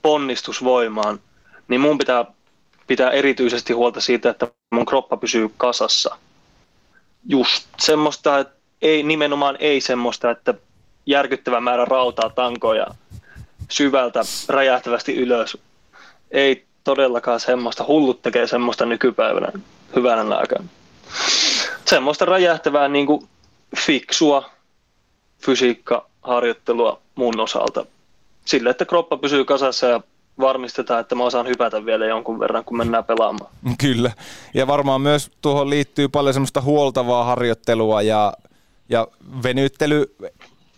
ponnistusvoimaan, 0.02 1.20
niin 1.68 1.80
mun 1.80 1.98
pitää 1.98 2.24
pitää 2.88 3.10
erityisesti 3.10 3.72
huolta 3.72 4.00
siitä, 4.00 4.30
että 4.30 4.48
mun 4.70 4.86
kroppa 4.86 5.16
pysyy 5.16 5.50
kasassa. 5.56 6.16
Just 7.28 7.68
semmoista, 7.78 8.38
että 8.38 8.54
ei, 8.82 9.02
nimenomaan 9.02 9.56
ei 9.60 9.80
semmoista, 9.80 10.30
että 10.30 10.54
järkyttävä 11.06 11.60
määrä 11.60 11.84
rautaa 11.84 12.30
tankoja 12.30 12.86
syvältä 13.68 14.20
räjähtävästi 14.48 15.14
ylös. 15.14 15.58
Ei 16.30 16.66
todellakaan 16.84 17.40
semmoista. 17.40 17.84
Hullut 17.84 18.22
tekee 18.22 18.46
semmoista 18.46 18.86
nykypäivänä 18.86 19.52
hyvänä 19.96 20.36
aikana. 20.36 20.64
Semmoista 21.84 22.24
räjähtävää 22.24 22.88
niin 22.88 23.06
kuin 23.06 23.28
fiksua 23.76 24.50
fysiikkaharjoittelua 25.44 27.00
mun 27.14 27.40
osalta. 27.40 27.86
Sille, 28.44 28.70
että 28.70 28.84
kroppa 28.84 29.16
pysyy 29.16 29.44
kasassa 29.44 29.86
ja 29.86 30.00
varmistetaan, 30.40 31.00
että 31.00 31.14
mä 31.14 31.24
osaan 31.24 31.46
hypätä 31.46 31.86
vielä 31.86 32.06
jonkun 32.06 32.40
verran, 32.40 32.64
kun 32.64 32.76
mennään 32.76 33.04
pelaamaan. 33.04 33.50
Kyllä. 33.80 34.12
Ja 34.54 34.66
varmaan 34.66 35.00
myös 35.00 35.30
tuohon 35.42 35.70
liittyy 35.70 36.08
paljon 36.08 36.34
semmoista 36.34 36.60
huoltavaa 36.60 37.24
harjoittelua 37.24 38.02
ja, 38.02 38.32
ja 38.88 39.06
venyttely 39.42 40.16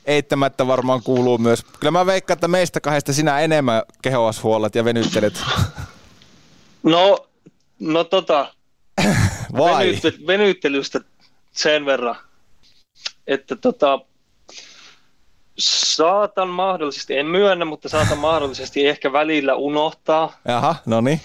eittämättä 0.05 0.67
varmaan 0.67 1.02
kuuluu 1.02 1.38
myös. 1.38 1.64
Kyllä 1.81 1.90
mä 1.90 2.07
veikkaan, 2.07 2.37
että 2.37 2.49
meistä 2.49 2.81
kahdesta 2.81 3.12
sinä 3.12 3.40
enemmän 3.40 3.83
kehoashuollat 4.02 4.75
ja 4.75 4.85
venyttelet. 4.85 5.43
No, 6.83 7.26
no 7.79 8.05
tota, 8.05 8.55
Vai? 9.59 9.87
venyt, 9.87 10.26
venyttelystä 10.26 11.00
sen 11.52 11.87
verran, 11.87 12.17
että 13.26 13.57
tota, 13.57 14.00
saatan 15.61 16.49
mahdollisesti, 16.49 17.19
en 17.19 17.26
myönnä, 17.26 17.64
mutta 17.64 17.88
saatan 17.88 18.19
mahdollisesti 18.19 18.87
ehkä 18.88 19.12
välillä 19.12 19.55
unohtaa, 19.55 20.33
Jaha, 20.49 20.75
no 20.87 21.00
niin. 21.00 21.21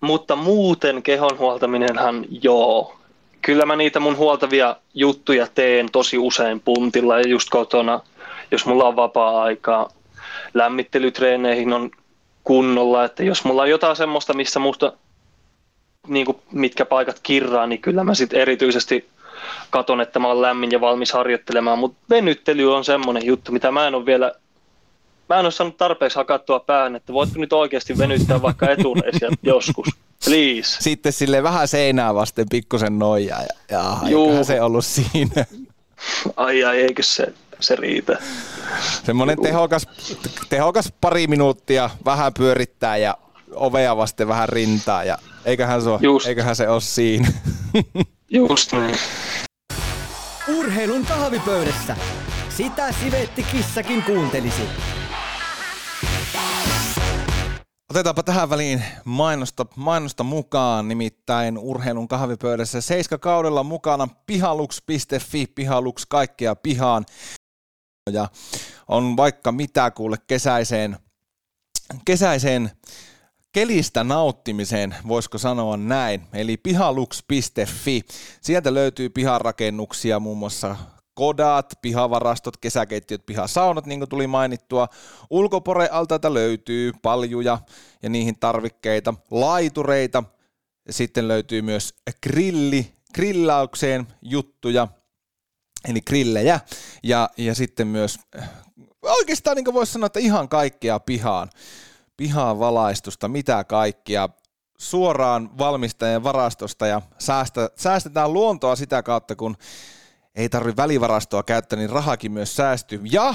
mutta 0.00 0.36
muuten 0.36 1.02
kehon 1.02 1.38
huoltaminenhan 1.38 2.24
joo. 2.42 2.96
Kyllä 3.42 3.66
mä 3.66 3.76
niitä 3.76 4.00
mun 4.00 4.16
huoltavia 4.16 4.76
juttuja 4.94 5.46
teen 5.54 5.88
tosi 5.92 6.18
usein 6.18 6.60
puntilla 6.60 7.18
ja 7.18 7.28
just 7.28 7.48
kotona, 7.50 8.00
jos 8.50 8.66
mulla 8.66 8.84
on 8.84 8.96
vapaa-aikaa. 8.96 9.90
Lämmittelytreeneihin 10.54 11.72
on 11.72 11.90
kunnolla, 12.44 13.04
että 13.04 13.22
jos 13.22 13.44
mulla 13.44 13.62
on 13.62 13.70
jotain 13.70 13.96
semmoista, 13.96 14.34
missä 14.34 14.60
musta 14.60 14.92
niin 16.08 16.26
kuin 16.26 16.38
mitkä 16.52 16.84
paikat 16.84 17.20
kirraa, 17.22 17.66
niin 17.66 17.80
kyllä 17.80 18.04
mä 18.04 18.14
sitten 18.14 18.40
erityisesti 18.40 19.08
katon, 19.70 20.00
että 20.00 20.18
mä 20.18 20.28
oon 20.28 20.42
lämmin 20.42 20.70
ja 20.70 20.80
valmis 20.80 21.12
harjoittelemaan, 21.12 21.78
mutta 21.78 21.98
venyttely 22.10 22.74
on 22.74 22.84
semmoinen 22.84 23.26
juttu, 23.26 23.52
mitä 23.52 23.70
mä 23.72 23.86
en 23.86 23.94
ole 23.94 24.06
vielä, 24.06 24.32
mä 25.28 25.38
en 25.38 25.44
ole 25.44 25.50
saanut 25.50 25.76
tarpeeksi 25.76 26.16
hakattua 26.16 26.60
päähän, 26.60 26.96
että 26.96 27.12
voitko 27.12 27.40
nyt 27.40 27.52
oikeasti 27.52 27.98
venyttää 27.98 28.42
vaikka 28.42 28.70
etureisiä 28.70 29.28
joskus, 29.42 29.86
please. 30.24 30.76
Sitten 30.80 31.12
sille 31.12 31.42
vähän 31.42 31.68
seinää 31.68 32.14
vasten 32.14 32.46
pikkusen 32.50 32.98
noijaa 32.98 33.42
ja, 33.42 33.76
ja 34.02 34.08
Juu. 34.08 34.44
se 34.44 34.60
ollut 34.60 34.84
siinä. 34.84 35.44
Ai 36.36 36.64
ai, 36.64 36.80
eikö 36.80 37.02
se, 37.02 37.32
se 37.60 37.76
riitä? 37.76 38.18
Semmoinen 39.04 39.42
tehokas, 39.42 39.86
tehokas 40.48 40.92
pari 41.00 41.26
minuuttia, 41.26 41.90
vähän 42.04 42.34
pyörittää 42.34 42.96
ja 42.96 43.16
ovea 43.54 43.96
vasten 43.96 44.28
vähän 44.28 44.48
rintaa 44.48 45.04
ja 45.04 45.18
eiköhän 45.44 45.82
se, 45.82 45.88
ole, 45.88 46.28
eiköhän 46.28 46.56
se 46.56 46.68
ole 46.68 46.80
siinä. 46.80 47.28
Just 48.32 48.72
niin. 48.72 48.96
Urheilun 50.48 51.06
kahvipöydässä. 51.06 51.96
Sitä 52.48 52.92
Sivetti 52.92 53.42
Kissakin 53.42 54.02
kuuntelisi. 54.02 54.62
Otetaanpa 57.90 58.22
tähän 58.22 58.50
väliin 58.50 58.84
mainosta, 59.04 59.66
mainosta 59.76 60.24
mukaan, 60.24 60.88
nimittäin 60.88 61.58
urheilun 61.58 62.08
kahvipöydässä 62.08 62.80
Seiska 62.80 63.18
kaudella 63.18 63.62
mukana 63.62 64.08
pihalux.fi, 64.26 65.46
pihalux 65.46 66.06
kaikkea 66.06 66.56
pihaan. 66.56 67.06
Ja 68.12 68.28
on 68.88 69.16
vaikka 69.16 69.52
mitä 69.52 69.90
kuule 69.90 70.16
kesäiseen, 70.26 70.96
kesäiseen 72.04 72.70
kelistä 73.52 74.04
nauttimiseen, 74.04 74.94
voisiko 75.08 75.38
sanoa 75.38 75.76
näin. 75.76 76.26
Eli 76.32 76.56
pihalux.fi. 76.56 78.02
Sieltä 78.40 78.74
löytyy 78.74 79.08
piharakennuksia, 79.08 80.20
muun 80.20 80.38
muassa 80.38 80.76
kodat, 81.14 81.72
pihavarastot, 81.82 82.56
kesäkeittiöt, 82.56 83.26
pihasaunat, 83.26 83.86
niin 83.86 84.00
kuin 84.00 84.08
tuli 84.08 84.26
mainittua. 84.26 84.88
Ulkoporealtaita 85.30 86.34
löytyy 86.34 86.92
paljuja 87.02 87.58
ja 88.02 88.08
niihin 88.08 88.38
tarvikkeita, 88.40 89.14
laitureita. 89.30 90.24
Sitten 90.90 91.28
löytyy 91.28 91.62
myös 91.62 91.94
grilli, 92.22 92.94
grillaukseen 93.14 94.06
juttuja, 94.22 94.88
eli 95.88 96.00
grillejä. 96.00 96.60
Ja, 97.02 97.30
ja 97.36 97.54
sitten 97.54 97.86
myös 97.86 98.18
oikeastaan 99.02 99.56
niin 99.56 99.74
voisi 99.74 99.92
sanoa, 99.92 100.06
että 100.06 100.20
ihan 100.20 100.48
kaikkea 100.48 101.00
pihaan. 101.00 101.50
Pihaan 102.20 102.58
valaistusta, 102.58 103.28
mitä 103.28 103.64
kaikkia 103.64 104.28
suoraan 104.78 105.58
valmistajan 105.58 106.22
varastosta 106.22 106.86
ja 106.86 107.02
säästä, 107.18 107.70
säästetään 107.76 108.32
luontoa 108.32 108.76
sitä 108.76 109.02
kautta, 109.02 109.36
kun 109.36 109.56
ei 110.34 110.48
tarvi 110.48 110.76
välivarastoa 110.76 111.42
käyttää, 111.42 111.78
niin 111.78 111.90
rahakin 111.90 112.32
myös 112.32 112.56
säästyy. 112.56 113.00
Ja 113.12 113.34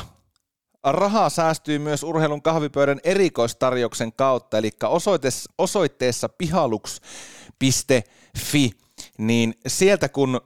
rahaa 0.83 1.29
säästyy 1.29 1.79
myös 1.79 2.03
urheilun 2.03 2.41
kahvipöydän 2.41 2.99
erikoistarjouksen 3.03 4.13
kautta, 4.13 4.57
eli 4.57 4.71
osoitteessa, 4.83 5.51
osoitteessa 5.57 6.29
pihalux.fi, 6.29 7.11
niin 9.17 9.53
sieltä 9.67 10.09
kun 10.09 10.41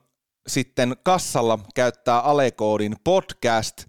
sitten 0.48 0.96
kassalla 1.04 1.60
käyttää 1.76 2.20
alekoodin 2.20 2.96
podcast, 3.04 3.86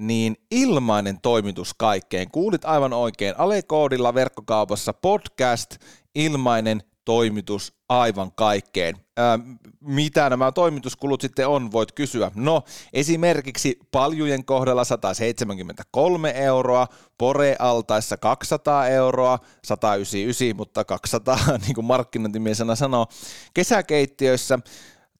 niin 0.00 0.36
ilmainen 0.50 1.20
toimitus 1.20 1.74
kaikkeen. 1.74 2.30
Kuulit 2.30 2.64
aivan 2.64 2.92
oikein. 2.92 3.34
Alekoodilla 3.38 4.14
verkkokaupassa 4.14 4.92
podcast, 4.92 5.76
ilmainen 6.14 6.82
toimitus 7.04 7.74
aivan 7.88 8.32
kaikkeen. 8.32 8.96
Ää, 9.16 9.38
mitä 9.80 10.30
nämä 10.30 10.52
toimituskulut 10.52 11.20
sitten 11.20 11.48
on, 11.48 11.72
voit 11.72 11.92
kysyä. 11.92 12.30
No, 12.34 12.62
esimerkiksi 12.92 13.78
paljujen 13.90 14.44
kohdalla 14.44 14.84
173 14.84 16.30
euroa, 16.30 16.86
Pore-altaissa 17.18 18.16
200 18.16 18.88
euroa, 18.88 19.38
199, 19.64 20.56
mutta 20.56 20.84
200, 20.84 21.38
niin 21.66 21.74
kuin 21.74 21.84
markkinointimiesenä 21.84 22.74
sanoo. 22.74 23.06
Kesäkeittiöissä 23.54 24.58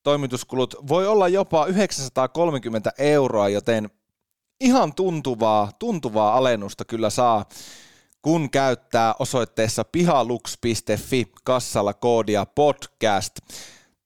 toimituskulut 0.03 0.75
voi 0.89 1.07
olla 1.09 1.29
jopa 1.29 1.67
930 1.67 2.93
euroa, 2.99 3.49
joten 3.49 3.91
ihan 4.61 4.95
tuntuvaa, 4.95 5.71
tuntuvaa 5.79 6.37
alennusta 6.37 6.85
kyllä 6.85 7.11
saa 7.11 7.45
kun 8.23 8.51
käyttää 8.51 9.15
osoitteessa 9.19 9.85
pihalux.fi 9.85 11.33
kassalla 11.45 11.95
koodia 11.95 12.47
podcast. 12.47 13.37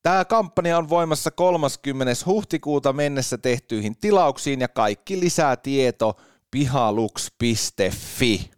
Tämä 0.03 0.25
kampanja 0.25 0.77
on 0.77 0.89
voimassa 0.89 1.31
30. 1.31 2.13
huhtikuuta 2.25 2.93
mennessä 2.93 3.37
tehtyihin 3.37 3.97
tilauksiin 3.97 4.61
ja 4.61 4.67
kaikki 4.67 5.19
lisätieto 5.19 6.15
pihalux.fi. 6.51 8.51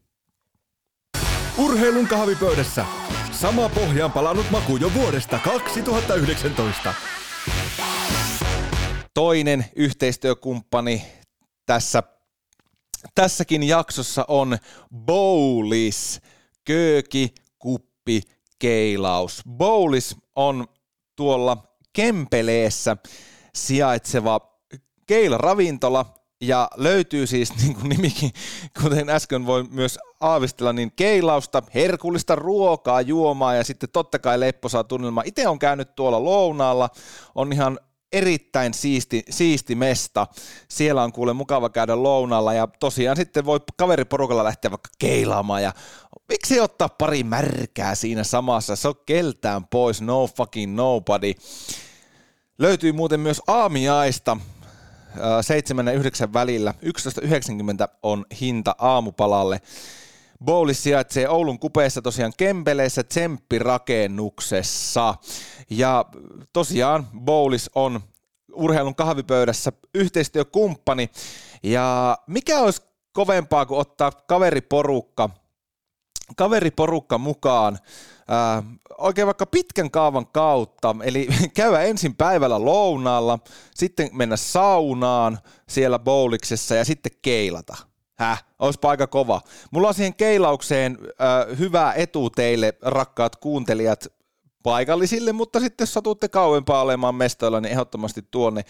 Urheilun 1.57 2.07
kahvipöydässä. 2.07 2.86
Sama 3.31 3.69
pohjaan 3.69 4.12
palannut 4.12 4.51
maku 4.51 4.77
jo 4.77 4.93
vuodesta 4.93 5.39
2019. 5.39 6.93
Toinen 9.13 9.65
yhteistyökumppani 9.75 11.05
tässä 11.67 12.03
tässäkin 13.15 13.63
jaksossa 13.63 14.25
on 14.27 14.58
Bowlis, 14.95 16.21
kööki, 16.65 17.34
kuppi, 17.60 18.21
keilaus. 18.60 19.41
Bowlis 19.49 20.15
on 20.36 20.67
tuolla 21.15 21.63
Kempeleessä 21.93 22.97
sijaitseva 23.56 24.60
keilaravintola 25.08 26.06
ja 26.41 26.69
löytyy 26.75 27.27
siis, 27.27 27.56
niin 27.62 27.75
kuin 27.75 27.89
nimikin, 27.89 28.32
kuten 28.82 29.10
äsken 29.10 29.45
voi 29.45 29.63
myös 29.63 29.99
aavistella, 30.19 30.73
niin 30.73 30.91
keilausta, 30.95 31.63
herkullista 31.73 32.36
ruokaa, 32.36 33.01
juomaa 33.01 33.56
ja 33.56 33.63
sitten 33.63 33.89
totta 33.93 34.19
kai 34.19 34.39
lepposaa 34.39 34.84
tunnelmaa. 34.84 35.23
Itse 35.27 35.47
on 35.47 35.60
käynyt 35.60 35.95
tuolla 35.95 36.23
lounaalla, 36.23 36.89
on 37.36 37.53
ihan 37.53 37.80
erittäin 38.12 38.74
siisti, 38.74 39.24
siisti 39.30 39.76
mesta. 39.76 40.28
Siellä 40.70 41.04
on 41.04 41.12
kuule 41.12 41.34
mukava 41.34 41.70
käydä 41.70 42.04
lounalla 42.04 42.54
ja 42.54 42.67
tosiaan 42.80 43.17
sitten 43.17 43.46
voi 43.46 43.60
kaveriporukalla 43.78 44.43
lähteä 44.43 44.72
vaikka 44.72 44.89
keilaamaan 45.00 45.63
ja 45.63 45.74
miksi 46.30 46.60
ottaa 46.60 46.89
pari 46.89 47.24
märkää 47.24 47.96
siinä 47.96 48.24
samassa, 48.24 48.76
se 48.76 48.88
on 48.88 48.96
keltään 49.06 49.67
pois, 49.67 50.02
no 50.02 50.28
fucking 50.28 50.76
nobody. 50.76 51.34
Löytyy 52.58 52.91
muuten 52.91 53.20
myös 53.20 53.41
aamiaista 53.48 54.38
7 55.41 55.88
ja 55.88 55.93
9 55.93 56.34
välillä, 56.34 56.74
11,90 56.84 57.98
on 58.04 58.26
hinta 58.41 58.76
aamupalalle. 58.78 59.62
Bowlis 60.45 60.84
sijaitsee 60.84 61.30
Oulun 61.30 61.60
kupeessa 61.60 62.02
tosiaan 62.02 62.34
Kempeleissä 62.38 63.04
Tsemppirakennuksessa. 63.04 65.15
Ja 65.69 66.06
tosiaan 66.54 67.08
Bowlis 67.19 67.69
on 67.76 68.00
urheilun 68.54 68.95
kahvipöydässä 68.95 69.71
yhteistyökumppani. 69.93 71.10
Ja 71.63 72.17
mikä 72.28 72.60
olisi 72.60 72.82
kovempaa 73.13 73.65
kuin 73.65 73.80
ottaa 73.80 74.12
kaveriporukka 74.12 75.30
kaveriporukka 76.36 77.17
mukaan 77.17 77.80
ää, 78.28 78.63
oikein 78.97 79.28
vaikka 79.28 79.45
pitkän 79.45 79.91
kaavan 79.91 80.28
kautta, 80.28 80.95
eli 81.04 81.28
käydä 81.56 81.82
ensin 81.82 82.15
päivällä 82.15 82.65
lounaalla, 82.65 83.39
sitten 83.76 84.10
mennä 84.13 84.38
saunaan 84.38 85.39
siellä 85.69 86.00
bowliksessa 86.00 86.76
ja 86.76 86.86
sitten 86.86 87.12
keilata. 87.21 87.78
Häh, 88.17 88.45
olisipa 88.60 88.89
aika 88.89 89.08
kova. 89.08 89.41
Mulla 89.71 89.88
on 89.88 89.93
siihen 89.93 90.13
keilaukseen 90.13 90.97
äh, 91.01 91.58
hyvä 91.60 91.93
etu 91.93 92.30
teille, 92.30 92.73
rakkaat 92.82 93.36
kuuntelijat, 93.36 94.08
paikallisille, 94.63 95.32
mutta 95.32 95.60
sitten 95.60 95.86
jos 95.86 95.93
satutte 95.93 96.27
kauempaa 96.27 96.82
olemaan 96.82 97.15
mestoilla, 97.15 97.62
niin 97.62 97.71
ehdottomasti 97.71 98.25
tuonne. 98.32 98.62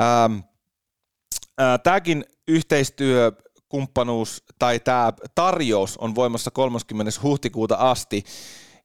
Ähm, 0.00 0.38
äh, 1.60 1.80
Tämäkin 1.82 2.24
yhteistyö 2.48 3.32
kumppanuus 3.68 4.44
tai 4.58 4.80
tämä 4.80 5.12
tarjous 5.34 5.96
on 5.96 6.14
voimassa 6.14 6.50
30. 6.50 7.12
huhtikuuta 7.22 7.74
asti 7.74 8.24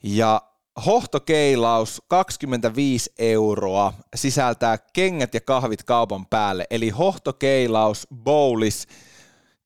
ja 0.03 0.41
hohtokeilaus 0.85 2.01
25 2.07 3.13
euroa 3.17 3.93
sisältää 4.15 4.77
kengät 4.93 5.33
ja 5.33 5.41
kahvit 5.41 5.83
kaupan 5.83 6.25
päälle, 6.25 6.67
eli 6.69 6.89
hohtokeilaus, 6.89 8.07
bowlis, 8.15 8.87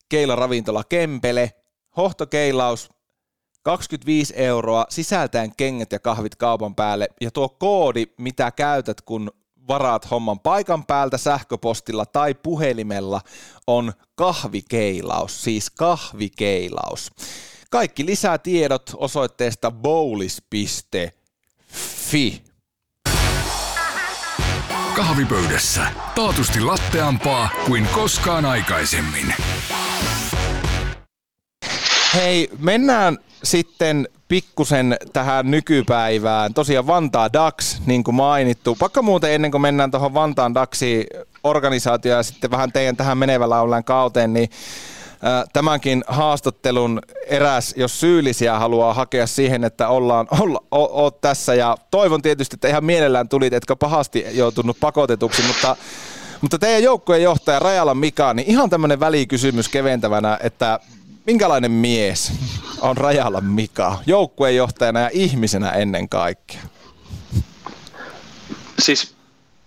keilaravintola 0.08 0.84
Kempele, 0.84 1.52
hohtokeilaus 1.96 2.90
25 3.62 4.34
euroa 4.36 4.86
sisältäen 4.88 5.52
kengät 5.56 5.92
ja 5.92 5.98
kahvit 5.98 6.36
kaupan 6.36 6.74
päälle 6.74 7.08
ja 7.20 7.30
tuo 7.30 7.48
koodi, 7.48 8.06
mitä 8.18 8.50
käytät, 8.50 9.00
kun 9.00 9.30
varaat 9.68 10.10
homman 10.10 10.40
paikan 10.40 10.86
päältä 10.86 11.18
sähköpostilla 11.18 12.06
tai 12.06 12.34
puhelimella, 12.34 13.20
on 13.66 13.92
kahvikeilaus, 14.14 15.44
siis 15.44 15.70
kahvikeilaus. 15.70 17.10
Kaikki 17.70 18.06
lisätiedot 18.06 18.90
osoitteesta 18.96 19.70
bowlis.fi. 19.70 21.12
Kahvipöydässä. 24.96 25.86
Taatusti 26.14 26.60
latteampaa 26.60 27.48
kuin 27.66 27.86
koskaan 27.94 28.44
aikaisemmin. 28.44 29.34
Hei, 32.14 32.50
mennään 32.58 33.18
sitten 33.44 34.08
pikkusen 34.28 34.96
tähän 35.12 35.50
nykypäivään. 35.50 36.54
Tosiaan 36.54 36.86
Vantaa 36.86 37.32
DAX, 37.32 37.80
niin 37.86 38.04
kuin 38.04 38.14
mainittu. 38.14 38.74
Pakka 38.78 39.02
muuten 39.02 39.32
ennen 39.32 39.50
kuin 39.50 39.60
mennään 39.60 39.90
tuohon 39.90 40.14
Vantaan 40.14 40.54
DAXi 40.54 41.06
organisaatioon 41.44 42.16
ja 42.16 42.22
sitten 42.22 42.50
vähän 42.50 42.72
teidän 42.72 42.96
tähän 42.96 43.18
menevällä 43.18 43.60
ollaan 43.60 43.84
kauteen, 43.84 44.32
niin 44.32 44.50
tämänkin 45.52 46.04
haastattelun 46.06 47.00
eräs, 47.26 47.74
jos 47.76 48.00
syyllisiä 48.00 48.58
haluaa 48.58 48.94
hakea 48.94 49.26
siihen, 49.26 49.64
että 49.64 49.88
ollaan, 49.88 50.26
olla, 50.40 50.64
o, 50.70 51.04
o, 51.04 51.10
tässä 51.10 51.54
ja 51.54 51.76
toivon 51.90 52.22
tietysti, 52.22 52.56
että 52.56 52.68
ihan 52.68 52.84
mielellään 52.84 53.28
tulit, 53.28 53.52
etkä 53.52 53.76
pahasti 53.76 54.24
joutunut 54.30 54.80
pakotetuksi, 54.80 55.42
mutta 55.42 55.76
mutta 56.40 56.58
teidän 56.58 56.82
joukkueen 56.82 57.22
johtaja 57.22 57.58
Rajala 57.58 57.94
Mika, 57.94 58.34
niin 58.34 58.48
ihan 58.50 58.70
tämmöinen 58.70 59.00
välikysymys 59.00 59.68
keventävänä, 59.68 60.38
että 60.42 60.80
minkälainen 61.32 61.70
mies 61.70 62.32
on 62.80 62.96
Rajala 62.96 63.40
Mika, 63.40 63.98
joukkueenjohtajana 64.06 65.00
ja 65.00 65.10
ihmisenä 65.12 65.70
ennen 65.70 66.08
kaikkea? 66.08 66.60
Siis 68.78 69.14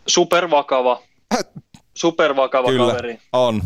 supervakava, 0.07 1.01
supervakava 1.93 2.67
Kyllä, 2.67 2.87
kaveri. 2.93 3.19
on. 3.33 3.61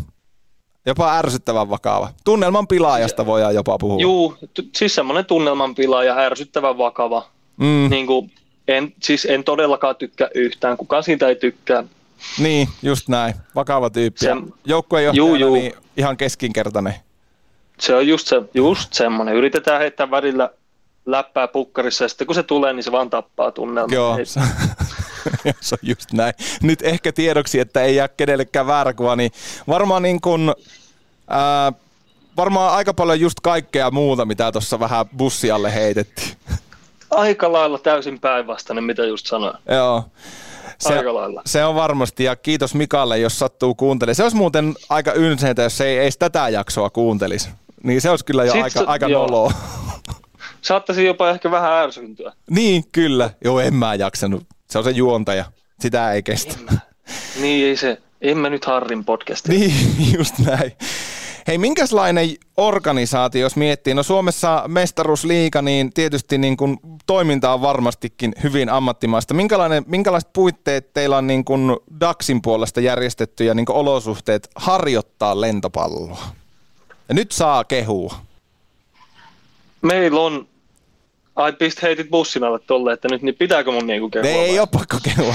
Jopa 0.86 1.18
ärsyttävän 1.18 1.70
vakava. 1.70 2.08
Tunnelman 2.24 2.68
pilaajasta 2.68 3.26
voidaan 3.26 3.54
jopa 3.54 3.78
puhua. 3.78 4.00
Juu, 4.00 4.34
t- 4.54 4.60
siis 4.76 4.94
semmoinen 4.94 5.24
tunnelman 5.24 5.74
pilaaja, 5.74 6.18
ärsyttävän 6.18 6.78
vakava. 6.78 7.26
Mm, 7.56 7.90
Niin 7.90 8.06
kuin, 8.06 8.32
en, 8.68 8.92
siis 9.02 9.24
en 9.24 9.44
todellakaan 9.44 9.96
tykkää 9.96 10.28
yhtään, 10.34 10.76
kukaan 10.76 11.02
siitä 11.02 11.28
ei 11.28 11.36
tykkää. 11.36 11.84
niin, 12.38 12.68
just 12.82 13.08
näin. 13.08 13.34
Vakava 13.54 13.90
tyyppi. 13.90 14.20
Se- 14.20 14.30
Joukkueenjohtajana 14.64 15.28
Juu, 15.28 15.34
juu. 15.34 15.54
niin 15.54 15.72
ihan 15.96 16.16
keskinkertainen. 16.16 16.94
Se 17.80 17.94
on 17.94 18.08
just, 18.08 18.26
se, 18.26 18.42
just 18.54 18.92
semmoinen. 18.92 19.34
Yritetään 19.34 19.80
heittää 19.80 20.10
välillä 20.10 20.50
läppää 21.06 21.48
pukkarissa 21.48 22.04
ja 22.04 22.08
sitten 22.08 22.26
kun 22.26 22.34
se 22.34 22.42
tulee, 22.42 22.72
niin 22.72 22.82
se 22.84 22.92
vaan 22.92 23.10
tappaa 23.10 23.50
tunnelman. 23.52 23.94
Joo, 23.94 24.18
Ei- 24.18 24.26
se, 24.26 24.40
se 25.60 25.74
on 25.74 25.78
just 25.88 26.12
näin. 26.12 26.34
Nyt 26.62 26.82
ehkä 26.82 27.12
tiedoksi, 27.12 27.60
että 27.60 27.82
ei 27.82 27.96
jää 27.96 28.08
kenellekään 28.08 28.66
väärä 28.66 28.92
kuva, 28.92 29.16
niin 29.16 29.30
varmaan 29.68 30.02
niin 30.02 30.20
kuin, 30.20 30.54
ää, 31.28 31.72
varmaan 32.36 32.74
aika 32.74 32.94
paljon 32.94 33.20
just 33.20 33.40
kaikkea 33.42 33.90
muuta, 33.90 34.24
mitä 34.24 34.52
tuossa 34.52 34.80
vähän 34.80 35.06
bussialle 35.16 35.74
heitettiin. 35.74 36.36
Aika 37.10 37.52
lailla 37.52 37.78
täysin 37.78 38.20
päinvastainen, 38.20 38.84
mitä 38.84 39.04
just 39.04 39.26
sanoin. 39.26 39.58
Joo. 39.68 40.04
Se, 40.78 40.98
Aika 40.98 41.14
lailla. 41.14 41.42
se 41.46 41.64
on 41.64 41.74
varmasti, 41.74 42.24
ja 42.24 42.36
kiitos 42.36 42.74
Mikalle, 42.74 43.18
jos 43.18 43.38
sattuu 43.38 43.74
kuuntelemaan. 43.74 44.14
Se 44.14 44.22
olisi 44.22 44.36
muuten 44.36 44.74
aika 44.88 45.12
ynseitä, 45.14 45.62
jos 45.62 45.78
se 45.78 45.86
ei 45.86 45.98
edes 45.98 46.18
tätä 46.18 46.48
jaksoa 46.48 46.90
kuuntelisi. 46.90 47.48
Niin 47.86 48.00
se 48.00 48.10
olisi 48.10 48.24
kyllä 48.24 48.44
jo 48.44 48.52
Sit 48.52 48.62
aika, 48.62 48.80
se- 48.80 48.84
aika 48.86 49.08
joo. 49.08 49.22
noloa. 49.26 49.52
Saattaisi 50.62 51.04
jopa 51.04 51.30
ehkä 51.30 51.50
vähän 51.50 51.72
ärsyntyä. 51.72 52.32
niin, 52.50 52.84
kyllä. 52.92 53.30
Joo, 53.44 53.60
en 53.60 53.74
mä 53.74 53.94
jaksanut. 53.94 54.46
Se 54.70 54.78
on 54.78 54.84
se 54.84 54.90
juontaja. 54.90 55.44
Sitä 55.80 56.12
ei 56.12 56.22
kestä. 56.22 56.54
Niin 57.40 57.66
ei 57.66 57.76
se, 57.76 57.98
en 58.20 58.38
mä 58.38 58.50
nyt 58.50 58.64
Harrin 58.64 59.04
podcastia. 59.04 59.58
Niin, 59.58 59.74
just 60.18 60.38
näin. 60.38 60.72
Hei, 61.46 61.58
minkälainen 61.58 62.28
organisaatio, 62.56 63.40
jos 63.40 63.56
miettii? 63.56 63.94
No 63.94 64.02
Suomessa 64.02 64.64
mestaruusliiga, 64.68 65.62
niin 65.62 65.92
tietysti 65.92 66.38
niin 66.38 66.56
kuin 66.56 66.76
toiminta 67.06 67.52
on 67.54 67.62
varmastikin 67.62 68.32
hyvin 68.42 68.68
ammattimaista. 68.68 69.34
Minkälainen, 69.34 69.84
minkälaiset 69.86 70.32
puitteet 70.32 70.92
teillä 70.92 71.16
on 71.16 71.26
niin 71.26 71.44
kuin 71.44 71.76
DAXin 72.00 72.42
puolesta 72.42 72.80
järjestetty 72.80 73.44
ja 73.44 73.54
niin 73.54 73.66
kuin 73.66 73.76
olosuhteet 73.76 74.48
harjoittaa 74.56 75.40
lentopalloa? 75.40 76.18
Ja 77.08 77.14
nyt 77.14 77.32
saa 77.32 77.64
kehua. 77.64 78.14
Meillä 79.82 80.20
on, 80.20 80.46
ai 81.36 81.52
pist 81.52 81.82
heitit 81.82 82.10
bussin 82.10 82.44
alle 82.44 82.58
tolle, 82.66 82.92
että 82.92 83.08
nyt 83.10 83.22
niin 83.22 83.34
pitääkö 83.34 83.72
mun 83.72 83.86
niinku 83.86 84.10
kehua 84.10 84.28
Ne 84.28 84.34
ei 84.34 84.58
ole 84.58 84.68
pakko 84.72 84.96
kehua. 85.02 85.34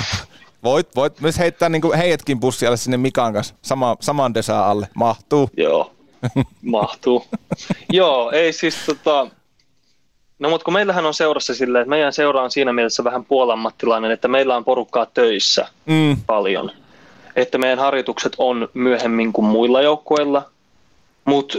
Voit, 0.64 0.96
voit 0.96 1.22
myös 1.22 1.40
heittää 1.40 1.70
niin 1.70 1.82
kuin 1.82 1.98
heidätkin 1.98 2.40
bussialle 2.40 2.78
sinne 2.78 2.98
Mikan 2.98 3.34
kanssa. 3.34 3.56
Sama, 3.62 3.98
saman 4.00 4.34
desää 4.34 4.66
alle. 4.66 4.88
Mahtuu. 4.96 5.50
Joo, 5.58 5.92
mahtuu. 6.62 7.26
Joo, 7.92 8.32
ei 8.32 8.54
siis 8.54 8.76
tota... 8.86 9.28
No 10.40 10.50
mutta 10.50 10.66
kun 10.66 10.74
meillähän 10.74 11.06
on 11.06 11.14
seurassa 11.14 11.56
silleen, 11.56 11.82
että 11.82 11.90
meidän 11.90 12.14
seura 12.14 12.44
on 12.44 12.52
siinä 12.52 12.74
mielessä 12.74 13.04
vähän 13.04 13.26
puolammattilainen, 13.26 14.12
että 14.12 14.28
meillä 14.28 14.56
on 14.56 14.66
porukkaa 14.66 15.06
töissä 15.06 15.68
Mm, 15.86 16.18
paljon. 16.28 16.72
Että 17.36 17.58
meidän 17.58 17.80
harjoitukset 17.80 18.34
on 18.38 18.70
myöhemmin 18.74 19.34
kuin 19.34 19.46
muilla 19.46 19.82
joukkueilla, 19.82 20.51
mutta 21.32 21.58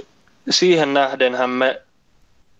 siihen 0.50 0.94
nähdenhän 0.94 1.50
me 1.50 1.82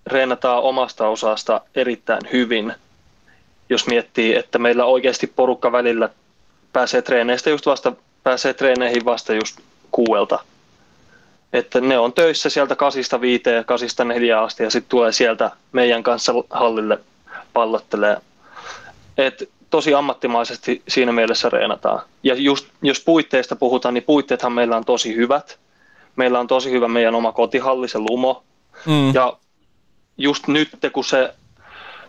reenataan 0.07 0.62
omasta 0.62 1.09
osasta 1.09 1.61
erittäin 1.75 2.22
hyvin, 2.33 2.75
jos 3.68 3.87
miettii, 3.87 4.35
että 4.35 4.59
meillä 4.59 4.85
oikeasti 4.85 5.27
porukka 5.27 5.72
välillä 5.72 6.09
pääsee 6.72 7.03
treeneistä 7.03 7.51
just 7.51 7.66
vasta, 7.66 7.92
pääsee 8.22 8.55
treeneihin 8.55 9.05
vasta 9.05 9.35
just 9.35 9.61
kuuelta. 9.90 10.38
Että 11.53 11.81
ne 11.81 11.98
on 11.98 12.12
töissä 12.12 12.51
sieltä 12.51 12.77
kasista 12.77 13.20
viiteen 13.20 13.64
kasista 13.64 14.05
neljään 14.05 14.44
asti 14.44 14.62
ja 14.62 14.70
sitten 14.70 14.90
tulee 14.90 15.12
sieltä 15.12 15.51
meidän 15.72 16.03
kanssa 16.03 16.33
hallille 16.51 16.98
pallottelee. 17.53 18.16
Et 19.18 19.48
tosi 19.70 19.94
ammattimaisesti 19.94 20.83
siinä 20.88 21.12
mielessä 21.12 21.48
reenataan. 21.48 22.03
Ja 22.22 22.35
just, 22.35 22.66
jos 22.83 23.01
puitteista 23.01 23.57
puhutaan, 23.57 23.94
niin 23.94 24.05
puitteethan 24.05 24.53
meillä 24.53 24.77
on 24.77 24.85
tosi 24.85 25.16
hyvät. 25.16 25.59
Meillä 26.16 26.40
on 26.40 26.46
tosi 26.46 26.70
hyvä 26.70 26.88
meidän 26.88 27.14
oma 27.14 27.33
kotihalli, 27.33 27.88
se 27.88 27.98
Lumo. 27.98 28.42
mm, 28.87 29.14
Ja 29.14 29.37
just 30.18 30.46
nyt, 30.48 30.68
kun 30.92 31.05
se, 31.05 31.35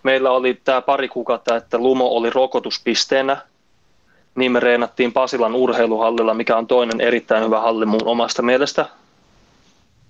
meillä 0.04 0.32
oli 0.32 0.62
tämä 0.64 0.82
pari 0.82 1.08
kuukautta, 1.08 1.56
että 1.56 1.78
Lumo 1.78 2.08
oli 2.08 2.30
rokotuspisteenä, 2.30 3.38
niin 4.36 4.52
me 4.52 4.60
reenattiin 4.60 5.14
Pasilan 5.14 5.56
urheiluhallilla, 5.56 6.34
mikä 6.34 6.58
on 6.58 6.68
toinen 6.68 7.02
erittäin 7.02 7.44
hyvä 7.44 7.60
halli 7.60 7.86
mun 7.86 8.06
omasta 8.06 8.42
mielestä. 8.42 8.86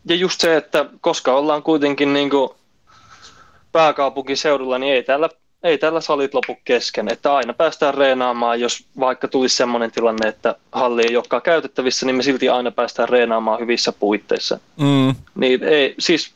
Ja 0.05 0.15
just 0.15 0.41
se, 0.41 0.57
että 0.57 0.85
koska 1.01 1.33
ollaan 1.33 1.63
kuitenkin 1.63 2.13
niin 2.13 2.29
kuin 2.29 2.49
pääkaupunkiseudulla, 3.71 4.79
niin 4.79 4.93
ei 4.93 5.03
täällä, 5.03 5.29
ei 5.63 5.77
täällä 5.77 6.01
salit 6.01 6.33
lopu 6.33 6.57
kesken. 6.65 7.11
Että 7.11 7.35
aina 7.35 7.53
päästään 7.53 7.93
reenaamaan, 7.93 8.59
jos 8.59 8.85
vaikka 8.99 9.27
tulisi 9.27 9.55
sellainen 9.55 9.91
tilanne, 9.91 10.27
että 10.27 10.55
halli 10.71 11.03
ei 11.09 11.15
olekaan 11.15 11.41
käytettävissä, 11.41 12.05
niin 12.05 12.15
me 12.15 12.23
silti 12.23 12.49
aina 12.49 12.71
päästään 12.71 13.09
reenaamaan 13.09 13.59
hyvissä 13.59 13.91
puitteissa. 13.91 14.59
mm. 14.77 15.15
Niin 15.35 15.63
ei, 15.63 15.95
siis 15.99 16.33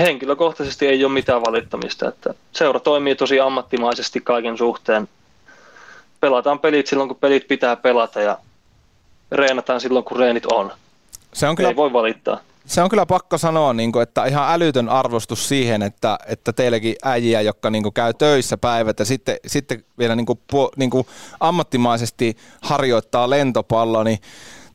henkilökohtaisesti 0.00 0.86
ei 0.86 1.04
ole 1.04 1.12
mitään 1.12 1.42
valittamista. 1.42 2.08
Että 2.08 2.34
seura 2.52 2.80
toimii 2.80 3.14
tosi 3.14 3.40
ammattimaisesti 3.40 4.20
kaiken 4.20 4.58
suhteen. 4.58 5.08
Pelataan 6.20 6.58
pelit 6.58 6.86
silloin, 6.86 7.08
kun 7.08 7.18
pelit 7.20 7.48
pitää 7.48 7.76
pelata 7.76 8.20
ja 8.20 8.38
reenataan 9.32 9.80
silloin, 9.80 10.04
kun 10.04 10.18
reenit 10.18 10.46
on. 10.46 10.72
Se 11.32 11.48
on 11.48 11.56
kyllä 11.56 11.68
Ei 11.68 11.76
voi 11.76 11.92
valittaa. 11.92 12.40
Se 12.68 12.82
on 12.82 12.88
kyllä 12.90 13.06
pakko 13.06 13.38
sanoa, 13.38 13.72
niin 13.72 13.92
kuin, 13.92 14.02
että 14.02 14.24
ihan 14.26 14.52
älytön 14.52 14.88
arvostus 14.88 15.48
siihen, 15.48 15.82
että, 15.82 16.18
että 16.26 16.52
teilläkin 16.52 16.94
äijiä, 17.04 17.40
jotka 17.40 17.70
niin 17.70 17.82
kuin, 17.82 17.92
käy 17.92 18.14
töissä 18.14 18.58
päivät 18.58 18.98
ja 18.98 19.04
sitten, 19.04 19.36
sitten 19.46 19.84
vielä 19.98 20.16
niin 20.16 20.26
kuin, 20.26 20.38
niin 20.76 20.90
kuin, 20.90 21.06
ammattimaisesti 21.40 22.36
harjoittaa 22.60 23.30
lentopalloa, 23.30 24.04
niin 24.04 24.18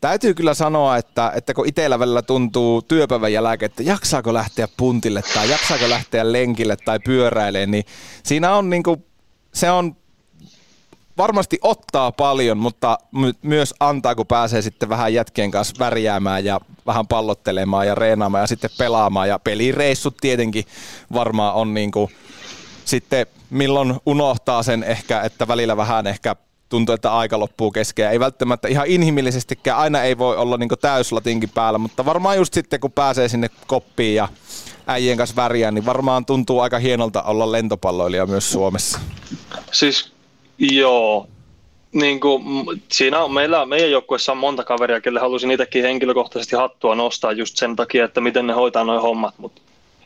täytyy 0.01 0.34
kyllä 0.34 0.53
sanoa, 0.53 0.97
että, 0.97 1.32
että 1.36 1.53
kun 1.53 1.67
itsellä 1.67 1.99
välillä 1.99 2.21
tuntuu 2.21 2.82
työpäivän 2.82 3.34
jälkeen, 3.34 3.69
että 3.69 3.84
jaksaako 3.84 4.34
lähteä 4.34 4.67
puntille 4.77 5.21
tai 5.34 5.49
jaksaako 5.49 5.89
lähteä 5.89 6.32
lenkille 6.32 6.77
tai 6.86 6.99
pyöräilemään, 6.99 7.71
niin 7.71 7.86
siinä 8.23 8.56
on 8.56 8.69
niin 8.69 8.84
kuin, 8.84 9.06
se 9.53 9.71
on 9.71 9.95
varmasti 11.17 11.60
ottaa 11.62 12.12
paljon, 12.12 12.58
mutta 12.58 12.97
my- 13.12 13.34
myös 13.41 13.73
antaa, 13.79 14.15
kun 14.15 14.27
pääsee 14.27 14.62
sitten 14.62 14.89
vähän 14.89 15.13
jätkien 15.13 15.51
kanssa 15.51 15.75
värjäämään 15.79 16.45
ja 16.45 16.60
vähän 16.86 17.08
pallottelemaan 17.08 17.88
ja 17.88 17.96
reenaamaan 17.96 18.43
ja 18.43 18.48
sitten 18.48 18.69
pelaamaan. 18.78 19.30
Ja 19.30 19.39
pelireissut 19.39 20.17
tietenkin 20.22 20.65
varmaan 21.13 21.54
on 21.54 21.74
niin 21.74 21.91
kuin, 21.91 22.12
sitten 22.86 23.26
milloin 23.50 23.96
unohtaa 24.06 24.63
sen 24.63 24.84
ehkä, 24.84 25.22
että 25.22 25.48
välillä 25.48 25.78
vähän 25.78 26.08
ehkä 26.08 26.36
tuntuu, 26.69 26.96
että 26.96 27.13
aika 27.13 27.39
loppuu 27.39 27.72
kesken. 27.72 28.12
Ei 28.12 28.19
välttämättä 28.19 28.67
ihan 28.67 28.88
inhimillisestikään, 28.88 29.78
aina 29.78 30.04
ei 30.04 30.17
voi 30.17 30.38
olla 30.38 30.58
niin 30.58 30.69
täyslatinkin 30.82 31.50
päällä, 31.50 31.78
mutta 31.78 32.06
varmaan 32.06 32.38
just 32.38 32.54
sitten 32.54 32.80
kun 32.80 32.91
pääsee 32.91 33.30
sinne 33.30 33.50
koppiin 33.67 34.15
ja 34.15 34.28
äijien 34.88 35.17
kanssa 35.17 35.36
värjään, 35.36 35.74
niin 35.74 35.86
varmaan 35.86 36.26
tuntuu 36.26 36.60
aika 36.60 36.80
hienolta 36.80 37.22
olla 37.22 37.52
lentopalloilija 37.52 38.26
myös 38.26 38.52
Suomessa. 38.52 39.00
Siis 39.72 40.13
joo, 40.58 41.28
niin 41.93 42.19
kuin, 42.19 42.43
siinä 42.91 43.19
on, 43.19 43.34
meillä, 43.34 43.65
meidän 43.65 43.91
joukkueessa 43.91 44.32
on 44.32 44.38
monta 44.38 44.63
kaveria, 44.63 45.01
kelle 45.01 45.19
halusin 45.19 45.51
itsekin 45.51 45.84
henkilökohtaisesti 45.84 46.56
hattua 46.56 46.95
nostaa 46.95 47.32
just 47.32 47.58
sen 47.58 47.75
takia, 47.75 48.06
että 48.06 48.21
miten 48.21 48.47
ne 48.47 48.53
hoitaa 48.53 48.84
noin 48.84 49.01
hommat, 49.01 49.34
mutta 49.38 49.62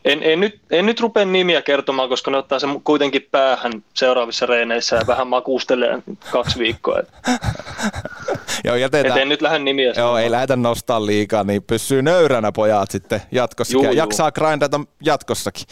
en, 0.05 0.23
en, 0.23 0.39
nyt, 0.39 0.59
en 0.71 0.85
nyt 0.85 0.99
rupea 0.99 1.25
nimiä 1.25 1.61
kertomaan, 1.61 2.09
koska 2.09 2.31
ne 2.31 2.37
ottaa 2.37 2.59
sen 2.59 2.81
kuitenkin 2.83 3.27
päähän 3.31 3.83
seuraavissa 3.93 4.45
reeneissä 4.45 4.95
ja 4.95 5.07
vähän 5.07 5.27
makustelee 5.27 6.03
kaksi 6.31 6.59
viikkoa. 6.59 6.99
Joo, 8.63 8.75
jätetään. 8.75 9.17
Et 9.17 9.21
en 9.21 9.29
nyt 9.29 9.41
lähde 9.41 9.59
nimiä 9.59 9.93
Joo, 9.97 10.17
ei 10.17 10.31
lähdetä 10.31 10.55
nostaa 10.55 11.05
liikaa, 11.05 11.43
niin 11.43 11.63
pysyy 11.63 12.01
nöyränä 12.01 12.51
pojat 12.51 12.91
sitten 12.91 13.21
jatkossa. 13.31 13.73
Juu, 13.73 13.91
jaksaa 13.91 14.31
grindata 14.31 14.79
jatkossakin. 15.03 15.65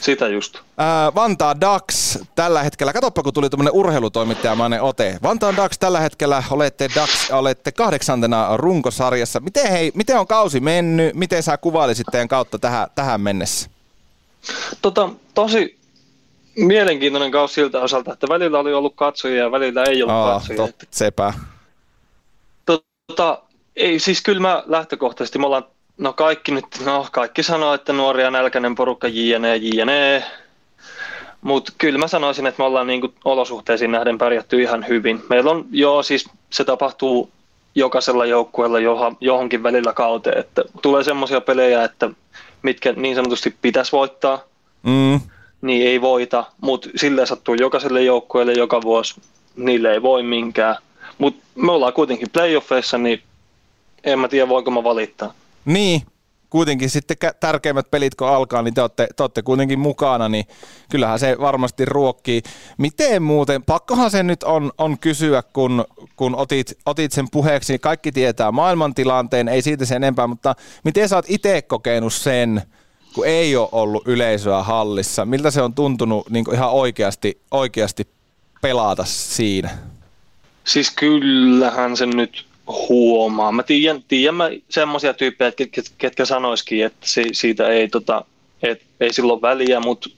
Sitä 0.00 0.28
just. 0.28 0.58
Ää, 0.78 1.14
Vantaa 1.14 1.60
Dax 1.60 2.18
tällä 2.34 2.62
hetkellä, 2.62 2.92
katoppa 2.92 3.22
kun 3.22 3.32
tuli 3.32 3.50
tämmöinen 3.50 3.74
urheilutoimittajamainen 3.74 4.82
ote. 4.82 5.18
Vantaa 5.22 5.56
Dax 5.56 5.78
tällä 5.78 6.00
hetkellä 6.00 6.42
olette, 6.50 6.88
Dax, 6.94 7.30
olette 7.30 7.72
kahdeksantena 7.72 8.56
runkosarjassa. 8.56 9.40
Miten, 9.40 9.70
hei, 9.70 9.92
miten 9.94 10.18
on 10.18 10.26
kausi 10.26 10.60
mennyt? 10.60 11.14
Miten 11.14 11.42
sä 11.42 11.56
kuvailisit 11.56 12.06
teidän 12.12 12.28
kautta 12.28 12.58
tähän, 12.58 12.88
tähän 12.94 13.20
mennessä? 13.20 13.70
Tota, 14.82 15.08
tosi 15.34 15.78
mielenkiintoinen 16.56 17.30
kausi 17.30 17.54
siltä 17.54 17.80
osalta, 17.80 18.12
että 18.12 18.28
välillä 18.28 18.58
oli 18.58 18.72
ollut 18.74 18.94
katsojia 18.96 19.42
ja 19.42 19.50
välillä 19.50 19.84
ei 19.84 20.02
ollut 20.02 20.16
Aa, 20.16 20.38
katsojia. 20.38 20.56
Tot, 20.56 20.74
sepä. 20.90 21.32
Tota, 23.12 23.42
ei, 23.76 23.98
siis 23.98 24.22
kyllä 24.22 24.40
mä 24.40 24.62
lähtökohtaisesti, 24.66 25.38
me 25.38 25.46
ollaan 25.46 25.64
No 25.98 26.12
kaikki 26.12 26.52
nyt, 26.52 26.64
no 26.84 27.06
kaikki 27.12 27.42
sanoo, 27.42 27.74
että 27.74 27.92
nuoria 27.92 28.30
nälkäinen 28.30 28.74
porukka 28.74 29.08
jne, 29.08 29.56
jne. 29.56 30.24
Mutta 31.40 31.72
kyllä 31.78 31.98
mä 31.98 32.08
sanoisin, 32.08 32.46
että 32.46 32.62
me 32.62 32.66
ollaan 32.66 32.86
niinku 32.86 33.14
olosuhteisiin 33.24 33.92
nähden 33.92 34.18
pärjätty 34.18 34.62
ihan 34.62 34.88
hyvin. 34.88 35.22
Meillä 35.30 35.50
on, 35.50 35.66
joo 35.70 36.02
siis 36.02 36.28
se 36.50 36.64
tapahtuu 36.64 37.30
jokaisella 37.74 38.26
joukkueella 38.26 38.78
johonkin 39.20 39.62
välillä 39.62 39.92
kauteen, 39.92 40.38
että 40.38 40.64
tulee 40.82 41.04
semmoisia 41.04 41.40
pelejä, 41.40 41.84
että 41.84 42.10
mitkä 42.62 42.92
niin 42.92 43.16
sanotusti 43.16 43.54
pitäisi 43.62 43.92
voittaa, 43.92 44.44
mm. 44.82 45.20
niin 45.60 45.88
ei 45.88 46.00
voita, 46.00 46.44
mutta 46.60 46.88
silleen 46.96 47.26
sattuu 47.26 47.54
jokaiselle 47.54 48.02
joukkueelle 48.02 48.52
joka 48.52 48.82
vuosi, 48.82 49.20
niille 49.56 49.92
ei 49.92 50.02
voi 50.02 50.22
minkään. 50.22 50.76
Mutta 51.22 51.42
me 51.54 51.72
ollaan 51.72 51.92
kuitenkin 51.92 52.30
playoffeissa, 52.32 52.98
niin 52.98 53.22
en 54.04 54.18
mä 54.18 54.28
tiedä 54.28 54.48
voiko 54.48 54.70
mä 54.70 54.84
valittaa. 54.84 55.32
Niin, 55.64 56.02
kuitenkin 56.50 56.90
sitten 56.90 57.16
tärkeimmät 57.40 57.90
pelit 57.90 58.14
kun 58.14 58.28
alkaa, 58.28 58.62
niin 58.62 58.74
te 58.74 58.80
olette, 58.80 59.08
te 59.16 59.22
olette 59.22 59.42
kuitenkin 59.42 59.78
mukana, 59.78 60.28
niin 60.28 60.44
kyllähän 60.90 61.18
se 61.18 61.36
varmasti 61.40 61.84
ruokkii. 61.84 62.42
Miten 62.78 63.22
muuten, 63.22 63.62
pakkohan 63.62 64.10
se 64.10 64.22
nyt 64.22 64.42
on, 64.42 64.72
on 64.78 64.98
kysyä, 64.98 65.42
kun, 65.52 65.84
kun 66.16 66.36
otit, 66.36 66.78
otit 66.86 67.12
sen 67.12 67.30
puheeksi, 67.30 67.78
kaikki 67.78 68.12
tietää 68.12 68.52
maailmantilanteen, 68.52 69.48
ei 69.48 69.62
siitä 69.62 69.84
sen 69.84 69.96
enempää, 69.96 70.26
mutta 70.26 70.54
miten 70.84 71.08
sä 71.08 71.16
oot 71.16 71.24
itse 71.28 71.62
kokenut 71.62 72.12
sen, 72.12 72.62
kun 73.14 73.26
ei 73.26 73.56
ole 73.56 73.68
ollut 73.72 74.08
yleisöä 74.08 74.62
hallissa, 74.62 75.26
miltä 75.26 75.50
se 75.50 75.62
on 75.62 75.74
tuntunut 75.74 76.30
niin 76.30 76.54
ihan 76.54 76.70
oikeasti, 76.70 77.40
oikeasti 77.50 78.08
pelata 78.62 79.04
siinä? 79.04 79.70
Siis 80.64 80.90
kyllähän 80.90 81.96
se 81.96 82.06
nyt 82.06 82.46
huomaa. 82.66 83.52
Mä 83.52 83.62
tiedän, 83.62 84.02
tiedän 84.08 84.34
mä 84.34 84.50
semmoisia 84.68 85.14
tyyppejä, 85.14 85.52
ketkä, 85.52 85.82
ketkä 85.98 86.24
sanoisikin, 86.24 86.84
että 86.84 87.06
si, 87.06 87.24
siitä 87.32 87.68
ei, 87.68 87.88
tota, 87.88 88.24
et, 88.62 88.82
ei 89.00 89.12
silloin 89.12 89.42
väliä, 89.42 89.80
mutta 89.80 90.10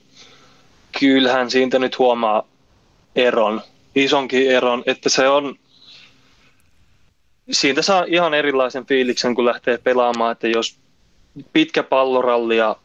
kyllähän 0.99 1.51
siitä 1.51 1.79
nyt 1.79 1.99
huomaa 1.99 2.47
eron, 3.15 3.61
isonkin 3.95 4.51
eron, 4.51 4.83
että 4.85 5.09
se 5.09 5.29
on, 5.29 5.55
siitä 7.51 7.81
saa 7.81 8.05
ihan 8.07 8.33
erilaisen 8.33 8.85
fiiliksen, 8.85 9.35
kun 9.35 9.45
lähtee 9.45 9.77
pelaamaan, 9.77 10.31
että 10.31 10.47
jos 10.47 10.77
pitkä 11.53 11.83
palloralli 11.83 12.57
ja 12.57 12.75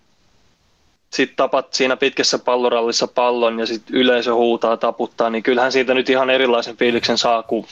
sitten 1.10 1.36
tapat 1.36 1.74
siinä 1.74 1.96
pitkässä 1.96 2.38
pallorallissa 2.38 3.06
pallon 3.06 3.58
ja 3.58 3.66
sitten 3.66 3.96
yleisö 3.96 4.34
huutaa, 4.34 4.76
taputtaa, 4.76 5.30
niin 5.30 5.42
kyllähän 5.42 5.72
siitä 5.72 5.94
nyt 5.94 6.10
ihan 6.10 6.30
erilaisen 6.30 6.76
fiiliksen 6.76 7.18
saa, 7.18 7.42
kun 7.42 7.66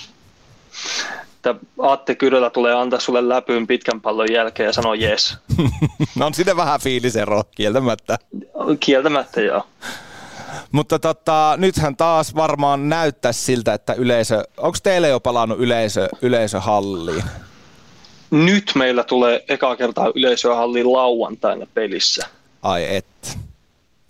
että 1.38 1.54
Atte 1.78 2.14
Kyrölä 2.14 2.50
tulee 2.50 2.74
antaa 2.74 3.00
sulle 3.00 3.28
läpyyn 3.28 3.66
pitkän 3.66 4.00
pallon 4.00 4.32
jälkeen 4.32 4.66
ja 4.66 4.72
sanoo 4.72 4.94
yes. 4.94 5.36
no 6.18 6.26
on 6.26 6.34
siinä 6.34 6.56
vähän 6.56 6.80
fiilisero, 6.80 7.42
kieltämättä. 7.56 8.18
Kieltämättä, 8.80 9.40
joo. 9.40 9.66
Mutta 10.72 10.98
tota, 10.98 11.54
nythän 11.56 11.96
taas 11.96 12.34
varmaan 12.34 12.88
näyttää 12.88 13.32
siltä, 13.32 13.74
että 13.74 13.92
yleisö, 13.92 14.44
onko 14.56 14.78
teille 14.82 15.08
jo 15.08 15.20
palannut 15.20 15.60
yleisö, 15.60 16.08
yleisöhalliin? 16.22 17.24
Nyt 18.30 18.72
meillä 18.74 19.04
tulee 19.04 19.44
eka 19.48 19.76
kertaa 19.76 20.12
yleisöhalliin 20.14 20.92
lauantaina 20.92 21.66
pelissä. 21.74 22.26
Ai 22.62 22.96
et. 22.96 23.38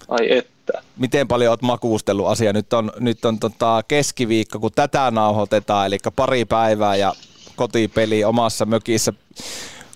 Ai 0.09 0.37
että. 0.37 0.83
Miten 0.97 1.29
paljon 1.29 1.51
olet 1.51 1.63
makuustellut 1.63 2.27
asia? 2.27 2.53
Nyt 2.53 2.73
on, 2.73 2.93
nyt 3.01 3.25
on 3.25 3.39
tota 3.39 3.83
keskiviikko, 3.89 4.59
kun 4.59 4.73
tätä 4.75 5.11
nauhoitetaan, 5.11 5.87
eli 5.87 5.99
pari 6.17 6.45
päivää 6.45 6.97
ja 6.97 7.13
kotipeli 7.57 8.25
omassa 8.25 8.67
mökissä. 8.67 9.13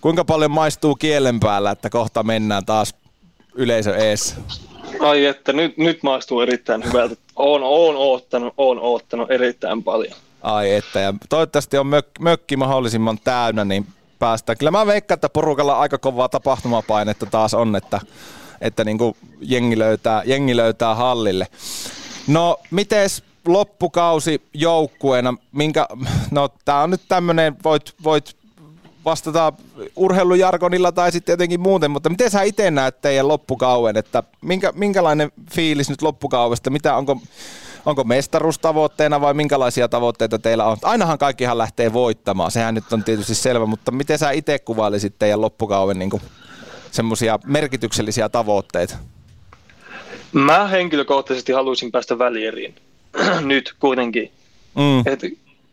Kuinka 0.01 0.25
paljon 0.25 0.51
maistuu 0.51 0.95
kielen 0.95 1.41
päällä, 1.41 1.71
että 1.71 1.91
kohta 1.91 2.23
mennään 2.23 2.65
taas 2.67 2.95
yleisö 3.55 3.97
ees? 3.97 4.35
Ai 5.01 5.27
että, 5.27 5.53
nyt, 5.53 5.77
nyt 5.79 6.03
maistuu 6.03 6.41
erittäin 6.41 6.85
hyvältä. 6.85 7.15
Oon, 7.37 7.63
oon, 7.63 7.97
oottanut, 7.97 8.55
oon 8.57 8.79
oottanut 8.81 9.31
erittäin 9.31 9.83
paljon. 9.83 10.15
Ai 10.43 10.75
että, 10.75 11.01
ja 11.01 11.15
toivottavasti 11.29 11.79
on 11.79 11.87
mök, 11.87 12.07
mökki 12.21 12.57
mahdollisimman 12.57 13.19
täynnä, 13.25 13.65
niin 13.65 13.87
päästään. 14.19 14.59
Kyllä 14.59 14.71
mä 14.71 14.87
veikkaan, 14.87 15.17
että 15.17 15.29
porukalla 15.29 15.79
aika 15.79 15.99
kovaa 15.99 16.29
tapahtumapainetta 16.29 17.27
taas 17.27 17.55
on, 17.55 17.77
että 17.77 18.01
että 18.63 18.85
niin 18.85 18.99
kuin 18.99 19.17
jengi, 19.41 19.79
löytää, 19.79 20.23
jengi 20.27 20.57
löytää 20.57 20.95
hallille. 20.95 21.47
No, 22.27 22.61
mites 22.71 23.23
loppukausi 23.47 24.43
joukkueena, 24.55 25.35
minkä, 25.53 25.87
no 26.31 26.49
tää 26.65 26.83
on 26.83 26.91
nyt 26.91 27.03
tämmönen, 27.09 27.57
voit, 27.65 27.95
voit 28.05 28.37
vastata 29.05 29.53
urheilujargonilla 29.97 30.93
tai 30.93 31.13
sitten 31.13 31.33
jotenkin 31.33 31.61
muuten, 31.61 31.91
mutta 31.91 32.09
miten 32.09 32.31
sä 32.31 32.43
itse 32.43 32.71
näet 32.71 33.01
teidän 33.01 33.29
loppukauden, 33.29 33.97
että 33.97 34.23
minkä, 34.41 34.73
minkälainen 34.77 35.33
fiilis 35.53 35.91
nyt 35.91 36.03
loppukaudesta, 36.03 36.71
mitä 36.71 36.97
onko, 36.97 37.21
onko 37.87 38.05
mestaruustavoitteena 38.05 39.21
vai 39.21 39.35
minkälaisia 39.35 39.89
tavoitteita 39.89 40.39
teillä 40.39 40.65
on? 40.65 40.77
Ainahan 40.83 41.19
kaikkihan 41.19 41.59
lähtee 41.59 41.93
voittamaan, 41.93 42.51
sehän 42.51 42.75
nyt 42.75 42.93
on 42.93 43.05
tietysti 43.05 43.35
selvä, 43.35 43.67
mutta 43.67 43.91
miten 43.91 44.19
sä 44.19 44.31
itse 44.31 44.59
kuvailisit 44.59 45.19
teidän 45.19 45.41
loppukauden 45.41 45.99
niin 45.99 46.11
kuin 46.11 46.23
semmoisia 46.93 47.39
merkityksellisiä 47.47 48.29
tavoitteita? 48.29 48.97
Mä 50.33 50.67
henkilökohtaisesti 50.67 51.53
haluaisin 51.53 51.93
päästä 51.93 52.19
välieriin 52.19 52.75
nyt 53.41 53.75
kuitenkin. 53.81 54.31
Mm. 54.75 55.13
Et, 55.13 55.21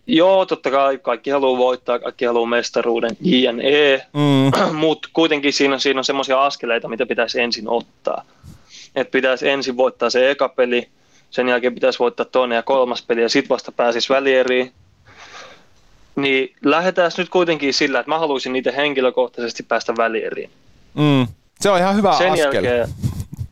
joo, 0.08 0.45
totta 0.45 0.71
kai 0.71 0.97
kaikki 0.97 1.29
haluaa 1.29 1.58
voittaa, 1.58 1.99
kaikki 1.99 2.25
haluaa 2.25 2.49
mestaruuden, 2.49 3.17
JNE, 3.21 4.05
mm. 4.13 4.75
mutta 4.86 5.10
kuitenkin 5.13 5.53
siinä, 5.53 5.79
siinä 5.79 5.99
on 5.99 6.05
semmoisia 6.05 6.45
askeleita, 6.45 6.88
mitä 6.88 7.05
pitäisi 7.05 7.41
ensin 7.41 7.69
ottaa. 7.69 8.25
Et 8.95 9.12
pitäisi 9.12 9.49
ensin 9.49 9.77
voittaa 9.77 10.10
se 10.10 10.32
eka 10.32 10.49
peli, 10.49 10.89
sen 11.32 11.47
jälkeen 11.47 11.73
pitäisi 11.73 11.99
voittaa 11.99 12.25
toinen 12.25 12.55
ja 12.55 12.63
kolmas 12.63 13.01
peli 13.01 13.21
ja 13.21 13.29
sitten 13.29 13.49
vasta 13.49 13.71
pääsisi 13.71 14.10
välieriin. 14.10 14.71
Niin 16.15 16.55
lähdetään 16.65 17.12
nyt 17.17 17.29
kuitenkin 17.29 17.73
sillä, 17.73 17.99
että 17.99 18.12
mä 18.12 18.19
haluaisin 18.19 18.53
niitä 18.53 18.71
henkilökohtaisesti 18.71 19.63
päästä 19.63 19.93
välieriin. 19.97 20.49
Mm. 20.93 21.28
Se 21.60 21.69
on 21.69 21.78
ihan 21.80 21.95
hyvä 21.95 22.17
Sen 22.17 22.32
askel. 22.32 22.63
jälkeen 22.63 22.89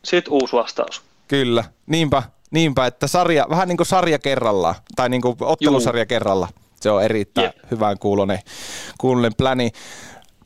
sit 0.04 0.28
uusi 0.28 0.54
vastaus. 0.54 1.02
Kyllä, 1.28 1.63
niinpä, 1.86 2.23
niinpä, 2.52 2.86
että 2.86 3.08
sarja, 3.08 3.45
vähän 3.50 3.67
niin 3.67 3.78
kuin 3.78 3.88
sarja 3.88 4.19
kerrallaan, 4.19 4.76
tai 4.95 5.10
niin 5.10 5.21
kuin 5.21 5.36
ottelusarja 5.39 6.02
Juu. 6.02 6.08
kerralla. 6.08 6.47
Se 6.82 6.91
on 6.91 7.04
erittäin 7.04 7.45
Jep. 7.45 7.71
hyvän 7.71 8.00
kuulonen, 8.00 8.39
kuulonen 8.97 9.32
pläni. 9.38 9.71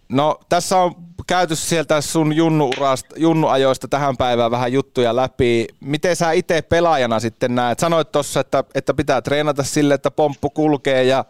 No 0.09 0.39
tässä 0.49 0.77
on 0.77 0.95
käyty 1.27 1.55
sieltä 1.55 2.01
sun 2.01 2.33
junnuurasta, 2.33 3.15
junnuajoista 3.17 3.87
tähän 3.87 4.17
päivään 4.17 4.51
vähän 4.51 4.73
juttuja 4.73 5.15
läpi. 5.15 5.67
Miten 5.79 6.15
sä 6.15 6.31
itse 6.31 6.61
pelaajana 6.61 7.19
sitten 7.19 7.55
näet? 7.55 7.79
Sanoit 7.79 8.11
tuossa, 8.11 8.39
että, 8.39 8.63
että 8.75 8.93
pitää 8.93 9.21
treenata 9.21 9.63
sille, 9.63 9.93
että 9.93 10.11
pomppu 10.11 10.49
kulkee 10.49 11.03
ja, 11.03 11.25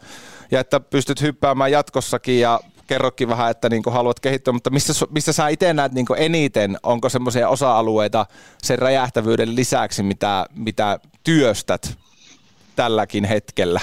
ja 0.51 0.59
että 0.59 0.79
pystyt 0.79 1.21
hyppäämään 1.21 1.71
jatkossakin 1.71 2.39
ja 2.39 2.59
kerrokin 2.91 3.29
vähän, 3.29 3.51
että 3.51 3.69
niin 3.69 3.83
haluat 3.91 4.19
kehittyä, 4.19 4.53
mutta 4.53 4.69
missä, 4.69 5.05
missä 5.09 5.33
sä 5.33 5.47
itse 5.47 5.73
näet 5.73 5.91
niin 5.91 6.05
eniten, 6.17 6.77
onko 6.83 7.09
semmoisia 7.09 7.49
osa-alueita 7.49 8.25
sen 8.63 8.79
räjähtävyyden 8.79 9.55
lisäksi, 9.55 10.03
mitä, 10.03 10.45
mitä 10.55 10.99
työstät 11.23 11.97
tälläkin 12.75 13.25
hetkellä? 13.25 13.79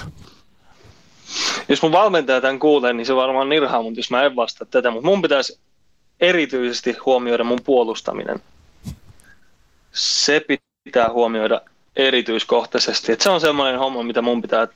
Jos 1.68 1.83
mun 1.83 1.92
valmentaja 1.92 2.40
tämän 2.40 2.59
kuulee, 2.59 2.92
niin 2.92 3.07
se 3.07 3.16
varmaan 3.16 3.49
nirhaa, 3.49 3.83
mutta 3.83 3.99
jos 3.99 4.11
mä 4.11 4.23
en 4.23 4.37
vastaa 4.37 4.66
tätä, 4.71 4.90
mutta 4.90 5.07
mun 5.07 5.23
pitäisi 5.23 5.59
erityisesti 6.21 6.97
huomioida 7.07 7.44
mun 7.44 7.61
puolustaminen. 7.64 8.42
Se 9.92 10.44
pitää 10.85 11.12
huomioida 11.12 11.61
erityiskohtaisesti. 11.97 13.12
Et 13.12 13.21
se 13.21 13.31
on 13.31 13.40
semmoinen 13.40 13.79
homma, 13.79 14.03
mitä 14.03 14.23
mun 14.23 14.42
pitää 14.42 14.68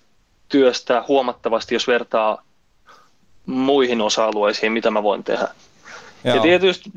työstää 0.49 1.05
huomattavasti, 1.09 1.75
jos 1.75 1.87
vertaa 1.87 2.43
muihin 3.47 4.01
osa-alueisiin, 4.01 4.73
mitä 4.73 4.91
mä 4.91 5.03
voin 5.03 5.25
tehdä. 5.25 5.49
Joo. 6.25 6.37
Ja 6.37 6.43
tietysti 6.43 6.91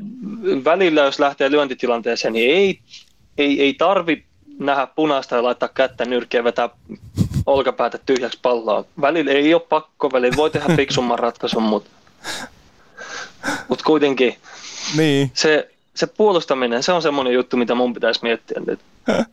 välillä, 0.64 1.00
jos 1.00 1.18
lähtee 1.18 1.50
lyöntitilanteeseen, 1.50 2.32
niin 2.32 2.50
ei, 2.56 2.78
ei, 3.38 3.62
ei 3.62 3.74
tarvi 3.74 4.24
nähdä 4.58 4.86
punaista 4.86 5.36
ja 5.36 5.42
laittaa 5.42 5.68
kättä 5.68 6.04
nyrkkiä 6.04 6.40
ja 6.40 6.44
vetää 6.44 6.68
olkapäätä 7.46 7.98
tyhjäksi 8.06 8.38
palloa. 8.42 8.84
Välillä 9.00 9.30
ei 9.32 9.54
ole 9.54 9.62
pakko, 9.68 10.12
välillä 10.12 10.36
voi 10.36 10.50
tehdä 10.50 10.76
fiksumman 10.76 11.18
ratkaisun, 11.18 11.62
mutta, 11.62 11.90
mutta 13.68 13.84
kuitenkin 13.84 14.36
Niin. 14.96 15.30
se, 15.34 15.70
se 15.94 16.06
puolustaminen, 16.06 16.82
se 16.82 16.92
on 16.92 17.02
semmoinen 17.02 17.32
juttu, 17.34 17.56
mitä 17.56 17.74
mun 17.74 17.94
pitäisi 17.94 18.20
miettiä 18.22 18.62
nyt. 18.66 18.80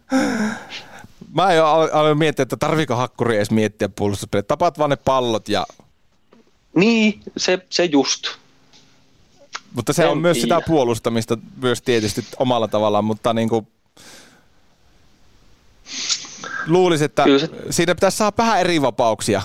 Mä 1.36 1.54
jo 1.54 1.66
al- 1.66 1.90
aloin 1.94 2.18
miettiä, 2.18 2.44
että 2.44 2.58
tarviiko 2.58 2.96
hakkuri 2.96 3.36
edes 3.36 3.52
miettiä 3.52 3.90
puolustuspeliä. 3.90 4.44
Tapaat 4.44 4.80
vaan 4.80 4.90
ne 4.90 4.96
pallot 4.96 5.50
ja 5.50 5.66
Niin, 6.76 7.20
se, 7.38 7.60
se 7.70 7.86
just. 7.86 8.28
Mutta 9.76 9.94
se 9.94 10.04
En 10.04 10.10
on 10.10 10.18
myös 10.18 10.42
sitä 10.42 10.56
tiedä. 10.56 10.66
puolustamista 10.68 11.38
myös 11.62 11.82
tietysti 11.82 12.26
omalla 12.40 12.68
tavallaan, 12.68 13.06
mutta 13.06 13.34
niin 13.34 13.50
kuin 13.50 13.68
luulisin, 16.68 17.06
että 17.06 17.24
Kyllä 17.24 17.40
se- 17.40 17.50
siinä 17.70 17.96
pitäisi 17.96 18.18
saada 18.18 18.34
vähän 18.38 18.60
eri 18.60 18.82
vapauksia 18.82 19.42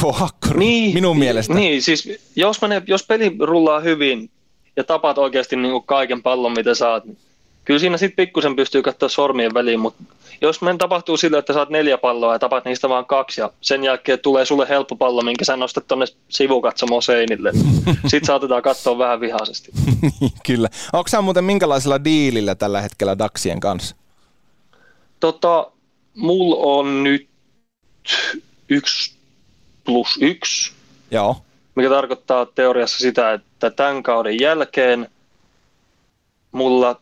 kuin 0.00 0.14
hakkuri, 0.14 0.58
Niin, 0.58 0.94
minun 0.94 1.18
mielestä. 1.18 1.54
Niin, 1.54 1.82
siis 1.82 2.08
jos, 2.36 2.62
menee, 2.62 2.82
jos 2.86 3.02
peli 3.06 3.36
rullaa 3.40 3.80
hyvin 3.80 4.30
ja 4.76 4.84
tapaat 4.84 5.18
oikeasti 5.18 5.56
niin 5.56 5.72
kuin 5.72 5.84
kaiken 5.84 6.22
pallon, 6.22 6.52
mitä 6.52 6.74
saat, 6.74 7.04
niin 7.04 7.18
kyllä 7.64 7.80
siinä 7.80 7.96
sitten 7.96 8.16
pikkusen 8.26 8.56
pystyy 8.56 8.82
katsoa 8.82 9.08
sormien 9.08 9.54
väliin, 9.54 9.80
mutta 9.80 10.02
jos 10.40 10.62
men 10.62 10.78
tapahtuu 10.78 11.16
sillä, 11.16 11.38
että 11.38 11.52
saat 11.52 11.70
neljä 11.70 11.98
palloa 11.98 12.32
ja 12.32 12.38
tapat 12.38 12.64
niistä 12.64 12.88
vain 12.88 13.04
kaksi 13.04 13.40
ja 13.40 13.52
sen 13.60 13.84
jälkeen 13.84 14.18
tulee 14.18 14.44
sulle 14.44 14.68
helppo 14.68 14.96
pallo, 14.96 15.22
minkä 15.22 15.44
sä 15.44 15.56
nostat 15.56 15.86
tuonne 15.88 16.06
sivukatsomoon 16.28 17.02
seinille, 17.02 17.52
sitten 18.10 18.26
saatetaan 18.26 18.62
katsoa 18.62 18.98
vähän 18.98 19.20
vihaisesti. 19.20 19.72
Kyllä. 20.46 20.68
Onko 20.92 21.08
sä 21.08 21.20
muuten 21.20 21.44
minkälaisella 21.44 22.04
diilillä 22.04 22.54
tällä 22.54 22.80
hetkellä 22.80 23.18
Daxien 23.18 23.60
kanssa? 23.60 23.96
Tota, 25.20 25.70
mulla 26.16 26.56
on 26.56 27.04
nyt 27.04 27.28
yksi 28.68 29.14
plus 29.84 30.18
yksi, 30.20 30.72
Joo. 31.10 31.36
mikä 31.74 31.88
tarkoittaa 31.88 32.46
teoriassa 32.46 32.98
sitä, 32.98 33.32
että 33.32 33.70
tämän 33.70 34.02
kauden 34.02 34.40
jälkeen 34.40 35.08
mulla, 36.52 37.00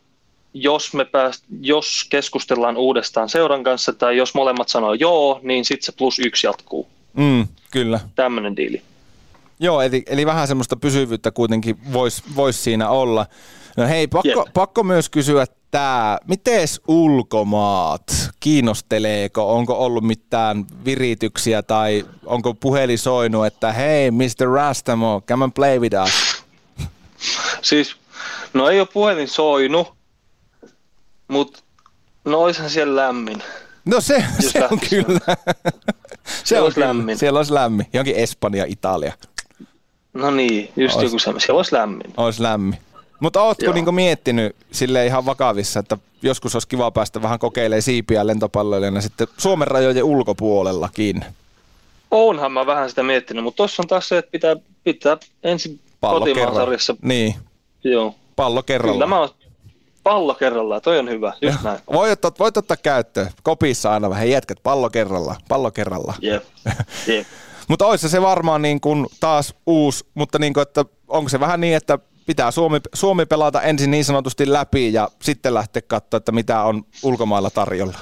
jos, 0.54 0.94
me 0.94 1.04
pääst, 1.04 1.44
jos 1.60 2.06
keskustellaan 2.10 2.76
uudestaan 2.76 3.28
seuran 3.28 3.64
kanssa 3.64 3.92
tai 3.92 4.16
jos 4.16 4.34
molemmat 4.34 4.68
sanoo 4.68 4.94
joo, 4.94 5.40
niin 5.42 5.64
sitten 5.64 5.86
se 5.86 5.92
plus 5.92 6.18
yksi 6.18 6.46
jatkuu. 6.46 6.88
Mm, 7.16 7.48
kyllä. 7.70 8.00
Tämmöinen 8.14 8.56
diili. 8.56 8.82
Joo, 9.60 9.82
eli, 9.82 10.02
eli 10.06 10.26
vähän 10.26 10.48
semmoista 10.48 10.76
pysyvyyttä 10.76 11.30
kuitenkin 11.30 11.78
voisi 11.92 12.22
vois 12.36 12.64
siinä 12.64 12.88
olla. 12.88 13.26
No 13.76 13.88
hei, 13.88 14.06
pakko, 14.06 14.28
Jep. 14.28 14.52
pakko 14.54 14.82
myös 14.82 15.08
kysyä 15.08 15.46
tää, 15.70 16.18
mites 16.26 16.80
ulkomaat? 16.88 18.30
Kiinnosteleeko? 18.40 19.54
Onko 19.56 19.84
ollut 19.84 20.04
mitään 20.04 20.64
virityksiä 20.84 21.62
tai 21.62 22.04
onko 22.26 22.54
puhelin 22.54 22.98
soinut, 22.98 23.46
että 23.46 23.72
hei 23.72 24.10
Mr. 24.10 24.46
Rastamo, 24.54 25.22
come 25.28 25.44
and 25.44 25.52
play 25.52 25.78
with 25.78 25.96
us? 26.04 26.44
Siis, 27.62 27.96
no 28.54 28.68
ei 28.68 28.80
ole 28.80 28.88
puhelin 28.92 29.28
soinut, 29.28 29.97
mutta 31.28 31.60
no 32.24 32.38
oishan 32.38 32.70
siellä 32.70 33.02
lämmin. 33.02 33.42
No 33.84 34.00
se, 34.00 34.24
se 34.40 34.68
on 34.70 34.80
kyllä. 34.90 35.36
se 36.44 36.58
on 36.58 36.64
olisi 36.64 36.74
kyllä. 36.74 36.88
lämmin. 36.88 37.18
Siellä 37.18 37.38
olisi 37.38 37.54
lämmin. 37.54 37.86
Jonkin 37.92 38.16
Espanja, 38.16 38.64
Italia 38.68 39.12
No 40.14 40.30
niin, 40.30 40.70
just 40.76 40.96
Ois. 40.96 41.04
joku 41.04 41.18
semmoinen. 41.18 41.40
Siellä 41.40 41.56
olisi 41.58 41.72
lämmin. 41.72 42.14
olisi 42.16 42.42
lämmin. 42.42 42.78
Mutta 43.20 43.42
ootko 43.42 43.72
niinku 43.72 43.92
miettinyt 43.92 44.56
sille 44.72 45.06
ihan 45.06 45.26
vakavissa, 45.26 45.80
että 45.80 45.98
joskus 46.22 46.54
olisi 46.54 46.68
kiva 46.68 46.90
päästä 46.90 47.22
vähän 47.22 47.38
kokeilemaan 47.38 47.82
siipiä 47.82 48.26
lentopalloilijana 48.26 49.00
sitten 49.00 49.26
Suomen 49.36 49.68
rajojen 49.68 50.04
ulkopuolellakin? 50.04 51.24
Oonhan 52.10 52.52
mä 52.52 52.66
vähän 52.66 52.88
sitä 52.90 53.02
miettinyt, 53.02 53.44
mutta 53.44 53.56
tuossa 53.56 53.82
on 53.82 53.86
taas 53.86 54.08
se, 54.08 54.18
että 54.18 54.30
pitää, 54.30 54.56
pitää 54.84 55.16
ensin 55.42 55.80
Pallo 56.00 56.20
kotimaan 56.20 56.54
sarjassa. 56.54 56.96
Niin, 57.02 57.34
Joo. 57.84 58.14
pallo 58.36 58.62
kerralla. 58.62 58.92
Kyllä 58.94 59.06
mä 59.06 59.28
pallo 60.08 60.34
kerrallaan, 60.34 60.82
toi 60.82 60.98
on 60.98 61.08
hyvä, 61.08 61.32
just 61.42 61.62
näin. 61.62 61.78
Voit 61.92 62.12
ottaa, 62.12 62.32
voit 62.38 62.56
ottaa 62.56 62.76
käyttöön. 62.76 63.30
Kopissa 63.42 63.92
aina 63.92 64.10
vähän 64.10 64.30
jätkät, 64.30 64.58
pallo 64.62 64.90
kerralla, 64.90 65.36
pallo 65.48 65.70
kerralla. 65.70 66.14
Jep, 66.20 66.44
jep. 67.06 67.26
Mutta 67.68 67.86
olisi 67.86 68.08
se 68.08 68.22
varmaan 68.22 68.62
niin 68.62 68.80
kuin 68.80 69.06
taas 69.20 69.54
uusi, 69.66 70.06
mutta 70.14 70.38
niin 70.38 70.54
kuin, 70.54 70.62
että 70.62 70.84
onko 71.08 71.28
se 71.28 71.40
vähän 71.40 71.60
niin, 71.60 71.76
että 71.76 71.98
pitää 72.26 72.50
Suomi, 72.50 72.80
Suomi 72.94 73.26
pelata 73.26 73.62
ensin 73.62 73.90
niin 73.90 74.04
sanotusti 74.04 74.52
läpi 74.52 74.92
ja 74.92 75.08
sitten 75.22 75.54
lähteä 75.54 75.82
katsoa, 75.82 76.18
että 76.18 76.32
mitä 76.32 76.62
on 76.62 76.82
ulkomailla 77.02 77.50
tarjolla. 77.50 77.98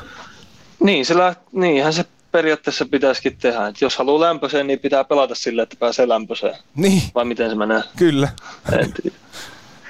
Niin, 0.80 1.06
se 1.06 1.18
läht, 1.18 1.40
niinhän 1.52 1.92
se 1.92 2.04
periaatteessa 2.32 2.86
pitäisikin 2.90 3.36
tehdä. 3.36 3.66
Et 3.66 3.80
jos 3.80 3.96
haluaa 3.96 4.20
lämpöiseen, 4.20 4.66
niin 4.66 4.78
pitää 4.78 5.04
pelata 5.04 5.34
sille, 5.34 5.62
että 5.62 5.76
pääsee 5.78 6.08
lämpöiseen. 6.08 6.56
Niin, 6.76 7.02
Vai 7.14 7.24
miten 7.24 7.50
se 7.50 7.56
menee? 7.56 7.82
kyllä. 7.96 8.28
En 8.72 8.92
tiedä. 8.92 9.16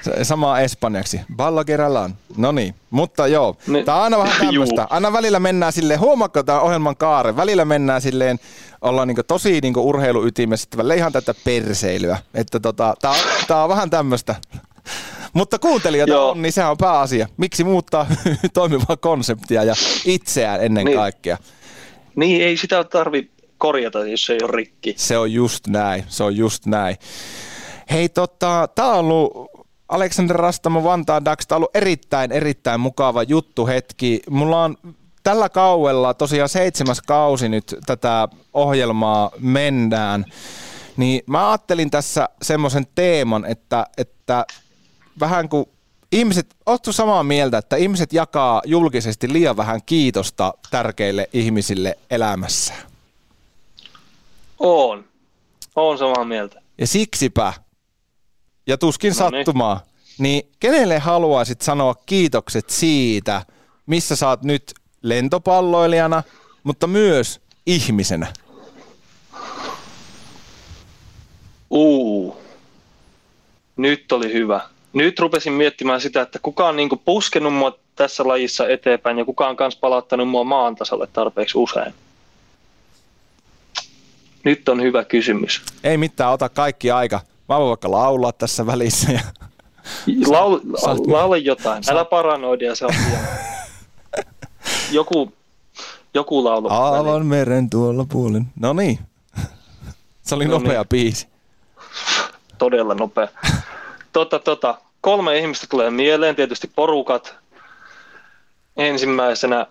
Se- 0.06 0.24
Sama 0.24 0.60
espanjaksi. 0.60 1.20
Ballo 1.36 1.64
kerrallaan. 1.64 2.16
No 2.36 2.52
niin, 2.52 2.74
mutta 2.90 3.26
joo. 3.26 3.56
Niin. 3.66 3.84
Tämä 3.84 3.98
on 3.98 4.04
aina 4.04 4.18
vähän 4.18 4.46
tämmöistä. 4.46 4.86
Aina 4.90 5.12
välillä 5.12 5.40
mennään 5.40 5.72
silleen, 5.72 6.00
huomaatko 6.00 6.42
tämä 6.42 6.60
ohjelman 6.60 6.96
kaare? 6.96 7.36
Välillä 7.36 7.64
mennään 7.64 8.00
silleen, 8.02 8.38
ollaan 8.82 9.08
niinku 9.08 9.22
tosi 9.22 9.60
niinku 9.62 9.88
urheiluytimessä, 9.88 10.64
että 10.66 10.76
välillä 10.76 10.94
ihan 10.94 11.12
tätä 11.12 11.34
perseilyä. 11.44 12.18
Että 12.34 12.60
tota, 12.60 12.94
tämä 13.02 13.14
on, 13.14 13.20
tää 13.48 13.62
on 13.62 13.68
vähän 13.68 13.90
tämmöistä. 13.90 14.34
Mutta 15.32 15.58
kuuntelijoita 15.58 16.12
Joo. 16.12 16.30
on, 16.30 16.42
niin 16.42 16.52
sehän 16.52 16.70
on 16.70 16.76
pääasia. 16.76 17.28
Miksi 17.36 17.64
muuttaa 17.64 18.06
toimivaa 18.54 18.96
konseptia 19.00 19.64
ja 19.64 19.74
itseään 20.04 20.64
ennen 20.64 20.84
Niin. 20.84 20.96
kaikkea? 20.96 21.38
Niin, 22.16 22.42
ei 22.42 22.56
sitä 22.56 22.84
tarvi 22.84 23.30
korjata, 23.58 24.06
jos 24.06 24.22
se 24.22 24.32
ei 24.32 24.38
ole 24.42 24.52
rikki. 24.52 24.94
Se 24.98 25.18
on 25.18 25.32
just 25.32 25.66
näin, 25.66 26.04
se 26.08 26.24
on 26.24 26.36
just 26.36 26.66
näin. 26.66 26.96
Hei, 27.90 28.08
tota, 28.08 28.68
tää 28.74 28.86
on 28.86 28.98
ollut 28.98 29.50
Aleksander 29.88 30.36
Rastamo 30.36 30.84
Vantaan 30.84 31.24
Dax, 31.24 31.46
on 31.50 31.56
ollut 31.56 31.76
erittäin, 31.76 32.32
erittäin 32.32 32.80
mukava 32.80 33.22
juttu 33.22 33.66
hetki. 33.66 34.22
Mulla 34.30 34.64
on 34.64 34.76
tällä 35.22 35.48
kauella, 35.48 36.14
tosiaan 36.14 36.48
seitsemäs 36.48 37.00
kausi 37.00 37.48
nyt 37.48 37.74
tätä 37.86 38.28
ohjelmaa 38.54 39.30
mennään, 39.38 40.24
niin 40.96 41.22
mä 41.26 41.50
ajattelin 41.50 41.90
tässä 41.90 42.28
semmoisen 42.42 42.86
teeman, 42.94 43.44
että, 43.44 43.86
että 43.98 44.46
vähän 45.20 45.48
kuin 45.48 45.66
ihmiset, 46.12 46.56
ootko 46.66 46.92
samaa 46.92 47.22
mieltä, 47.22 47.58
että 47.58 47.76
ihmiset 47.76 48.12
jakaa 48.12 48.62
julkisesti 48.64 49.32
liian 49.32 49.56
vähän 49.56 49.80
kiitosta 49.86 50.54
tärkeille 50.70 51.28
ihmisille 51.32 51.98
elämässään? 52.10 52.82
On. 54.58 55.04
On 55.76 55.98
samaa 55.98 56.24
mieltä. 56.24 56.62
Ja 56.78 56.86
siksipä, 56.86 57.52
ja 58.66 58.78
tuskin 58.78 59.12
No 59.18 59.30
niin. 59.30 59.44
sattumaa, 59.44 59.80
niin 60.18 60.50
kenelle 60.60 60.98
haluaisit 60.98 61.60
sanoa 61.62 61.94
kiitokset 62.06 62.70
siitä, 62.70 63.42
missä 63.86 64.16
saat 64.16 64.42
nyt 64.42 64.74
lentopalloilijana, 65.02 66.22
mutta 66.64 66.86
myös 66.86 67.40
ihmisenä? 67.66 68.26
Uu. 71.70 72.36
Nyt 73.76 74.12
oli 74.12 74.32
hyvä. 74.32 74.60
nyt 74.92 75.18
rupesin 75.18 75.52
miettimään 75.52 76.00
sitä, 76.00 76.22
että 76.22 76.38
kuka 76.38 76.68
on 76.68 76.76
niin 76.76 76.88
kuin 76.88 77.00
puskenut 77.04 77.54
mua 77.54 77.78
tässä 77.96 78.28
lajissa 78.28 78.68
eteenpäin 78.68 79.18
ja 79.18 79.24
kuka 79.24 79.48
on 79.48 79.56
myös 79.60 79.76
palauttanut 79.76 80.28
mua 80.28 80.44
maan 80.44 80.76
tasalle 80.76 81.06
tarpeeksi 81.12 81.58
usein. 81.58 81.94
Nyt 84.44 84.68
on 84.68 84.82
hyvä 84.82 85.04
kysymys. 85.04 85.62
Ei 85.84 85.96
mitään, 85.96 86.32
ota 86.32 86.48
kaikki 86.48 86.90
aika. 86.90 87.20
Mä 87.48 87.58
voin 87.58 87.68
vaikka 87.68 87.90
laulaa 87.90 88.32
tässä 88.32 88.66
välissä. 88.66 89.12
Ja... 89.12 89.20
Laul, 90.26 90.60
laula 91.06 91.36
jotain. 91.36 91.82
Älä 91.88 92.04
paranoidia, 92.04 92.74
se 92.74 92.86
on. 92.86 92.94
Joku, 94.90 95.32
joku 96.14 96.44
laulu. 96.44 96.68
Aavan 96.70 97.26
meren 97.26 97.70
tuolla 97.70 98.06
puolen. 98.12 98.46
No 98.60 98.72
niin. 98.72 98.98
Se 100.22 100.34
oli 100.34 100.44
No 100.44 100.58
nopea 100.58 100.84
biisi. 100.84 101.28
Todella 102.58 102.94
nopea. 102.94 103.28
Tota, 104.12 104.38
tota, 104.38 104.78
kolme 105.00 105.38
ihmistä 105.38 105.66
tulee 105.70 105.90
mieleen, 105.90 106.36
tietysti 106.36 106.70
porukat 106.76 107.34
ensimmäisenä. 108.76 109.66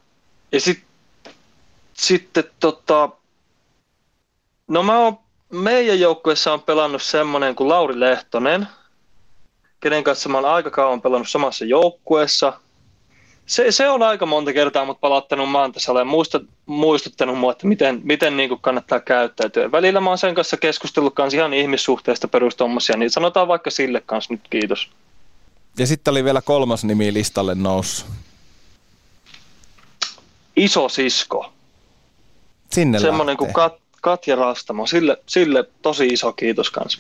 Ja 0.52 0.62
sit, 0.62 0.84
sitten 1.94 2.44
tota, 2.60 3.10
no 4.68 4.84
mä 4.84 5.00
oon, 5.00 5.18
meidän 5.50 6.00
joukkueessa 6.00 6.54
on 6.54 6.62
pelannut 6.62 7.02
semmonen 7.02 7.56
kuin 7.56 7.70
Lauri 7.70 8.00
Lehtonen, 8.00 8.68
kenen 9.80 10.04
kanssa 10.04 10.30
mä 10.30 10.38
oon 10.38 10.46
aika 10.46 10.72
kauan 10.72 11.02
pelannut 11.02 11.30
samassa 11.30 11.66
joukkueessa. 11.66 12.60
Se, 13.46 13.72
se 13.72 13.90
on 13.90 14.04
aika 14.04 14.26
monta 14.26 14.54
kertaa 14.54 14.86
mut 14.86 15.00
palauttanut 15.00 15.50
maan 15.50 15.72
tasalle 15.72 16.02
ja 16.02 16.06
muista, 16.06 16.40
muistuttanut 16.66 17.38
mua, 17.38 17.52
että 17.52 17.68
miten, 17.68 18.02
miten 18.04 18.38
niin 18.38 18.60
kannattaa 18.62 19.00
käyttäytyä. 19.00 19.72
Välillä 19.72 20.02
mä 20.02 20.10
oon 20.10 20.18
sen 20.18 20.36
kanssa 20.36 20.58
keskustellut 20.58 21.16
kans 21.16 21.34
ihan 21.34 21.54
ihmissuhteista 21.54 22.28
perustommosia, 22.28 22.98
niin 22.98 23.12
sanotaan 23.12 23.48
vaikka 23.48 23.72
sille 23.72 24.02
kanssa 24.06 24.34
nyt 24.34 24.42
kiitos. 24.50 24.90
Ja 25.78 25.88
sitten 25.88 26.12
oli 26.12 26.24
vielä 26.24 26.42
kolmas 26.42 26.84
nimi 26.84 27.14
listalle 27.14 27.56
noussut. 27.56 28.10
Iso 30.56 30.90
sisko. 30.90 31.54
Sinne 32.72 33.00
Semmoinen 33.00 33.38
kuin 33.38 33.48
lähtee. 33.48 33.64
Kat, 33.70 33.85
Katja 34.06 34.36
Rastamo. 34.36 34.88
Sille, 34.88 35.18
sille 35.26 35.66
tosi 35.82 36.08
iso 36.08 36.34
kiitos 36.34 36.72
kanssa. 36.72 37.00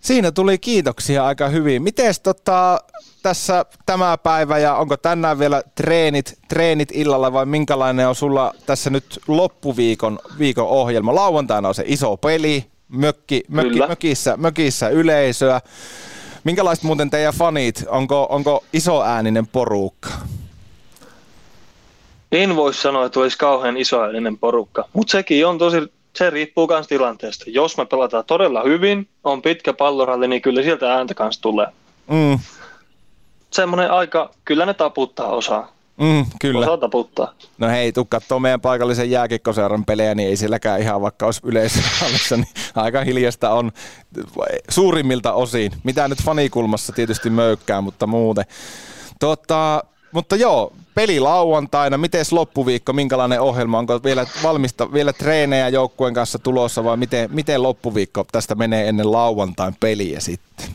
Siinä 0.00 0.32
tuli 0.32 0.58
kiitoksia 0.58 1.26
aika 1.26 1.48
hyvin. 1.48 1.82
Mites 1.82 2.20
tota, 2.20 2.80
tässä 3.22 3.64
tämä 3.86 4.18
päivä 4.18 4.58
ja 4.58 4.74
onko 4.74 4.96
tänään 4.96 5.38
vielä 5.38 5.62
treenit, 5.74 6.38
treenit 6.48 6.88
illalla 6.92 7.32
vai 7.32 7.46
minkälainen 7.46 8.08
on 8.08 8.14
sulla 8.14 8.54
tässä 8.66 8.90
nyt 8.90 9.20
loppuviikon 9.28 10.18
viikon 10.38 10.66
ohjelma? 10.66 11.14
Lauantaina 11.14 11.68
on 11.68 11.74
se 11.74 11.84
iso 11.86 12.16
peli, 12.16 12.64
mökki, 12.88 13.42
mökki, 13.48 13.70
Kyllä. 13.70 13.86
mökissä, 13.86 14.36
mökissä 14.36 14.88
yleisöä. 14.88 15.60
Minkälaiset 16.44 16.84
muuten 16.84 17.10
teidän 17.10 17.34
fanit? 17.34 17.84
Onko, 17.86 18.26
onko 18.30 18.64
iso 18.72 19.02
ääninen 19.02 19.46
porukka? 19.46 20.08
En 22.32 22.56
voi 22.56 22.74
sanoa, 22.74 23.06
että 23.06 23.20
olisi 23.20 23.38
kauhean 23.38 23.76
isoääninen 23.76 24.38
porukka, 24.38 24.84
mutta 24.92 25.10
sekin 25.10 25.46
on 25.46 25.58
tosi, 25.58 25.76
se 26.16 26.30
riippuu 26.30 26.66
myös 26.66 26.86
tilanteesta. 26.86 27.44
Jos 27.48 27.76
me 27.76 27.86
pelataan 27.86 28.24
todella 28.24 28.62
hyvin, 28.62 29.08
on 29.24 29.42
pitkä 29.42 29.72
palloralli, 29.72 30.28
niin 30.28 30.42
kyllä 30.42 30.62
sieltä 30.62 30.94
ääntä 30.94 31.14
kanssa 31.14 31.42
tulee. 31.42 31.66
Mm, 32.10 32.38
Semmoinen 33.50 33.90
aika, 33.90 34.30
kyllä 34.44 34.66
ne 34.66 34.74
taputtaa 34.74 35.26
osaa. 35.28 35.72
mm, 36.00 36.26
kyllä. 36.40 36.66
Osaa 36.66 36.76
taputtaa. 36.76 37.32
No 37.58 37.68
hei, 37.68 37.92
tuu 37.92 38.04
kattoo 38.04 38.38
meidän 38.40 38.60
paikallisen 38.60 39.10
jääkikkoseuran 39.10 39.84
pelejä, 39.84 40.14
niin 40.14 40.28
ei 40.28 40.36
sielläkään 40.36 40.80
ihan 40.80 41.00
vaikka 41.02 41.26
olisi 41.26 41.40
yleisöhallissa, 41.44 42.36
niin 42.36 42.48
aika 42.74 43.00
hiljasta 43.04 43.50
on 43.50 43.72
suurimmilta 44.70 45.32
osin. 45.32 45.72
Mitä 45.84 46.08
nyt 46.08 46.22
fanikulmassa 46.22 46.92
tietysti 46.92 47.30
möykkää, 47.30 47.80
mutta 47.80 48.06
muuten. 48.06 48.44
Tota, 49.20 49.84
mutta 50.12 50.36
joo, 50.36 50.72
peli 50.94 51.20
lauantaina, 51.20 51.98
miten 51.98 52.24
loppuviikko, 52.30 52.92
minkälainen 52.92 53.40
ohjelma, 53.40 53.78
onko 53.78 54.00
vielä 54.04 54.26
valmista, 54.42 54.92
vielä 54.92 55.12
treenejä 55.12 55.68
joukkueen 55.68 56.14
kanssa 56.14 56.38
tulossa 56.38 56.84
vai 56.84 56.96
miten, 56.96 57.30
miten 57.32 57.62
loppuviikko 57.62 58.24
tästä 58.32 58.54
menee 58.54 58.88
ennen 58.88 59.12
lauantain 59.12 59.74
peliä 59.80 60.20
sitten? 60.20 60.66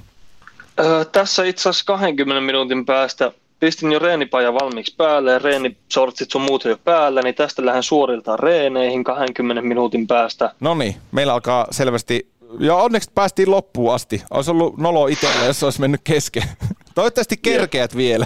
Öö, 0.80 1.06
tässä 1.06 1.44
itse 1.44 1.70
asiassa 1.70 1.86
20 1.86 2.42
minuutin 2.42 2.86
päästä 2.86 3.32
pistin 3.60 3.92
jo 3.92 4.00
reenipaja 4.00 4.54
valmiiksi 4.54 4.96
päälle 4.98 5.32
ja 5.32 5.40
reenisortsit 5.40 6.32
sun 6.32 6.42
muut 6.42 6.66
jo 6.66 6.78
päällä, 6.84 7.22
niin 7.22 7.36
tästä 7.36 7.66
lähden 7.66 7.84
suoriltaan 7.84 8.40
reeneihin 8.40 9.04
20 9.04 9.62
minuutin 9.62 10.08
päästä. 10.08 10.52
No 10.60 10.76
niin, 10.76 10.96
meillä 11.12 11.34
alkaa 11.34 11.68
selvästi, 11.72 12.28
ja 12.60 12.76
onneksi 12.76 13.12
päästiin 13.16 13.52
loppuun 13.52 13.94
asti. 13.94 14.24
Olisi 14.32 14.52
ollut 14.52 14.78
nolo 14.78 15.08
itsellä, 15.08 15.46
jos 15.46 15.64
olisi 15.64 15.82
mennyt 15.82 16.02
kesken. 16.04 16.44
Toivottavasti 16.96 17.38
kerkeät 17.38 17.96
vielä. 17.96 18.26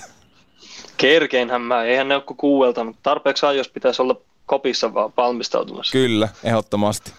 Kerkeinhän 0.98 1.62
mä, 1.62 1.84
eihän 1.84 2.08
ne 2.08 2.16
ole 2.16 2.24
kuin 2.24 2.38
kuuelta, 2.38 2.84
mutta 2.84 3.00
tarpeeksi 3.04 3.46
ajoissa 3.46 3.74
pitäisi 3.74 4.02
olla 4.02 4.16
kopissa 4.46 4.94
vaan 4.94 5.14
valmistautumassa. 5.18 5.92
Kyllä, 5.92 6.30
ehdottomasti. 6.44 7.12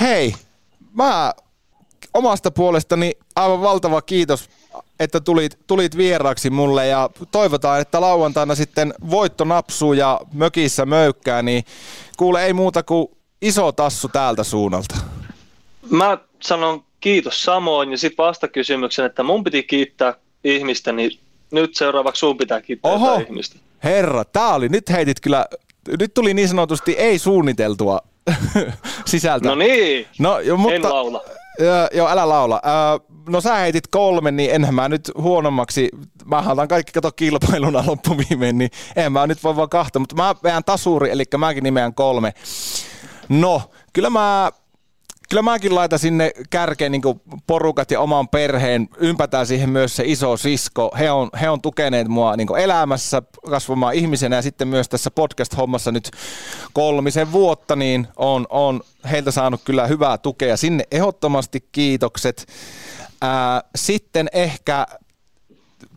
Hei, 0.00 0.34
mä 0.92 1.32
omasta 2.14 2.50
puolestani 2.50 3.12
aivan 3.36 3.62
valtava 3.62 4.02
kiitos, 4.02 4.48
että 5.00 5.20
tulit, 5.20 5.58
tulit 5.66 5.96
vieraaksi 5.96 6.50
mulle 6.50 6.86
ja 6.86 7.10
toivotaan, 7.30 7.80
että 7.80 8.00
lauantaina 8.00 8.54
sitten 8.54 8.94
voitto 9.10 9.44
napsuu 9.44 9.92
ja 9.92 10.20
mökissä 10.32 10.86
möykkää, 10.86 11.42
niin 11.42 11.64
kuule 12.16 12.44
ei 12.44 12.52
muuta 12.52 12.82
kuin 12.82 13.08
iso 13.42 13.72
tassu 13.72 14.08
täältä 14.08 14.44
suunnalta. 14.44 14.96
Mä 15.90 16.18
sanon 16.42 16.84
kiitos 17.00 17.42
samoin 17.42 17.90
ja 17.90 17.98
sitten 17.98 18.24
vastakysymyksen, 18.24 19.06
että 19.06 19.22
mun 19.22 19.44
piti 19.44 19.62
kiittää 19.62 20.14
ihmistä, 20.44 20.92
niin 20.92 21.18
nyt 21.50 21.76
seuraavaksi 21.76 22.20
sun 22.20 22.36
pitää 22.36 22.60
kiittää 22.60 22.92
Oho. 22.92 23.18
ihmistä. 23.18 23.56
Herra, 23.84 24.24
tää 24.24 24.54
oli, 24.54 24.68
nyt 24.68 24.90
heitit 24.90 25.20
kyllä, 25.20 25.46
nyt 26.00 26.14
tuli 26.14 26.34
niin 26.34 26.48
sanotusti 26.48 26.92
ei 26.92 27.18
suunniteltua 27.18 28.00
sisältä. 29.04 29.48
No 29.48 29.54
niin, 29.54 30.06
No, 30.18 30.40
jo, 30.40 30.56
mutta, 30.56 30.74
en 30.74 30.82
laula. 30.82 31.24
Joo, 31.58 31.88
joo, 31.92 32.08
älä 32.08 32.28
laula. 32.28 32.60
Öö, 32.66 33.08
no 33.28 33.40
sä 33.40 33.54
heitit 33.54 33.86
kolme, 33.86 34.30
niin 34.30 34.50
enhän 34.54 34.74
mä 34.74 34.88
nyt 34.88 35.10
huonommaksi, 35.18 35.88
mä 36.24 36.44
otan 36.50 36.68
kaikki 36.68 36.92
kato 36.92 37.12
kilpailuna 37.12 37.84
loppuviimein, 37.86 38.58
niin 38.58 38.70
en 38.96 39.12
mä 39.12 39.26
nyt 39.26 39.44
voi 39.44 39.56
vaan 39.56 39.68
kahta, 39.68 39.98
mutta 39.98 40.16
mä 40.16 40.34
veän 40.42 40.64
tasuri, 40.64 41.10
eli 41.10 41.24
mäkin 41.38 41.62
nimeän 41.64 41.94
kolme. 41.94 42.34
No, 43.28 43.62
kyllä 43.92 44.10
mä 44.10 44.52
Kyllä 45.28 45.42
mäkin 45.42 45.74
laitan 45.74 45.98
sinne 45.98 46.30
kärkeen 46.50 46.92
niin 46.92 47.02
porukat 47.46 47.90
ja 47.90 48.00
oman 48.00 48.28
perheen, 48.28 48.88
ympätään 48.96 49.46
siihen 49.46 49.70
myös 49.70 49.96
se 49.96 50.02
iso 50.06 50.36
sisko. 50.36 50.90
He 50.98 51.10
on, 51.10 51.30
he 51.40 51.50
on 51.50 51.60
tukeneet 51.60 52.08
mua 52.08 52.36
niin 52.36 52.58
elämässä 52.58 53.22
kasvamaan 53.50 53.94
ihmisenä 53.94 54.36
ja 54.36 54.42
sitten 54.42 54.68
myös 54.68 54.88
tässä 54.88 55.10
podcast-hommassa 55.10 55.92
nyt 55.92 56.10
kolmisen 56.72 57.32
vuotta, 57.32 57.76
niin 57.76 58.08
on, 58.16 58.46
on 58.50 58.80
heiltä 59.10 59.30
saanut 59.30 59.60
kyllä 59.64 59.86
hyvää 59.86 60.18
tukea. 60.18 60.56
Sinne 60.56 60.84
ehdottomasti 60.90 61.68
kiitokset. 61.72 62.46
Ää, 63.22 63.62
sitten 63.76 64.28
ehkä 64.32 64.86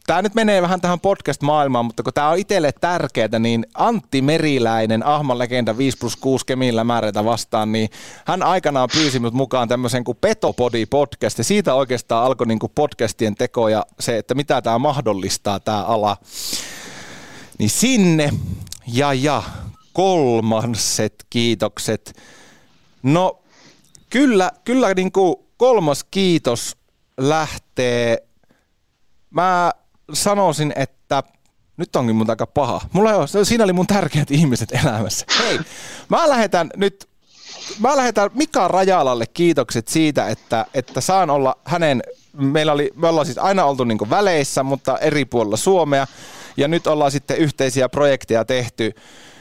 Tämä 0.10 0.22
nyt 0.22 0.36
menee 0.36 0.62
vähän 0.62 0.82
tähän 0.82 0.99
podcast-maailmaan, 0.99 1.86
mutta 1.86 2.03
kun 2.03 2.14
tämä 2.14 2.30
on 2.30 2.38
itselle 2.38 2.72
tärkeää, 2.72 3.39
niin 3.39 3.66
Antti 3.74 4.22
Meriläinen, 4.22 5.05
Ahman 5.05 5.39
legenda 5.39 5.78
5 5.78 5.97
plus 5.97 6.16
6 6.16 6.45
Kemillä 6.45 6.84
määrätä 6.84 7.26
vastaan, 7.26 7.72
niin 7.72 7.89
hän 8.26 8.43
aikanaan 8.43 8.89
pyysi 8.93 9.20
mut 9.20 9.34
mukaan 9.34 9.68
tämmöisen 9.68 10.03
kuin 10.03 10.18
Petopodi 10.22 10.86
podcast, 10.86 11.38
ja 11.38 11.43
siitä 11.43 11.74
oikeastaan 11.74 12.26
alkoi 12.26 12.47
niin 12.47 12.60
kuin 12.60 12.72
podcastien 12.76 13.36
teko 13.36 13.68
ja 13.68 13.86
se, 13.99 14.18
että 14.18 14.36
mitä 14.36 14.62
tämä 14.62 14.80
mahdollistaa 14.80 15.60
tämä 15.60 15.84
ala. 15.84 16.18
Niin 17.57 17.70
sinne, 17.70 18.34
ja 18.88 19.14
ja, 19.14 19.43
kolmanset 19.93 21.26
kiitokset. 21.30 22.18
No, 23.03 23.41
kyllä, 24.10 24.51
kyllä 24.64 24.93
niin 24.93 25.12
kuin 25.12 25.36
kolmas 25.57 26.03
kiitos 26.12 26.78
lähtee 27.18 28.18
mä 29.30 29.72
sanoisin, 30.14 30.74
että 30.76 31.24
nyt 31.78 31.95
onkin 31.95 32.16
mun 32.16 32.30
aika 32.30 32.47
paha. 32.47 32.82
Mulla 32.93 33.16
on, 33.16 33.28
siinä 33.43 33.64
oli 33.64 33.74
mun 33.74 33.88
tärkeät 33.88 34.32
ihmiset 34.32 34.72
elämässä. 34.72 35.26
Hei, 35.39 35.60
mä 36.10 36.30
lähetän 36.30 36.70
nyt, 36.76 37.10
mä 37.80 37.97
lähetän 37.97 38.30
Mika 38.34 38.68
Rajalalle 38.68 39.26
kiitokset 39.28 39.88
siitä, 39.88 40.28
että, 40.28 40.66
että 40.74 41.01
saan 41.01 41.30
olla 41.30 41.57
hänen, 41.64 42.03
meillä 42.34 42.72
oli, 42.72 42.91
me 42.95 43.07
ollaan 43.07 43.26
siis 43.26 43.38
aina 43.38 43.66
oltu 43.66 43.84
niin 43.84 44.10
väleissä, 44.10 44.64
mutta 44.64 44.97
eri 44.97 45.26
puolilla 45.26 45.57
Suomea, 45.57 46.07
ja 46.57 46.68
nyt 46.68 46.88
ollaan 46.88 47.12
sitten 47.12 47.38
yhteisiä 47.38 47.89
projekteja 47.89 48.45
tehty. 48.45 48.95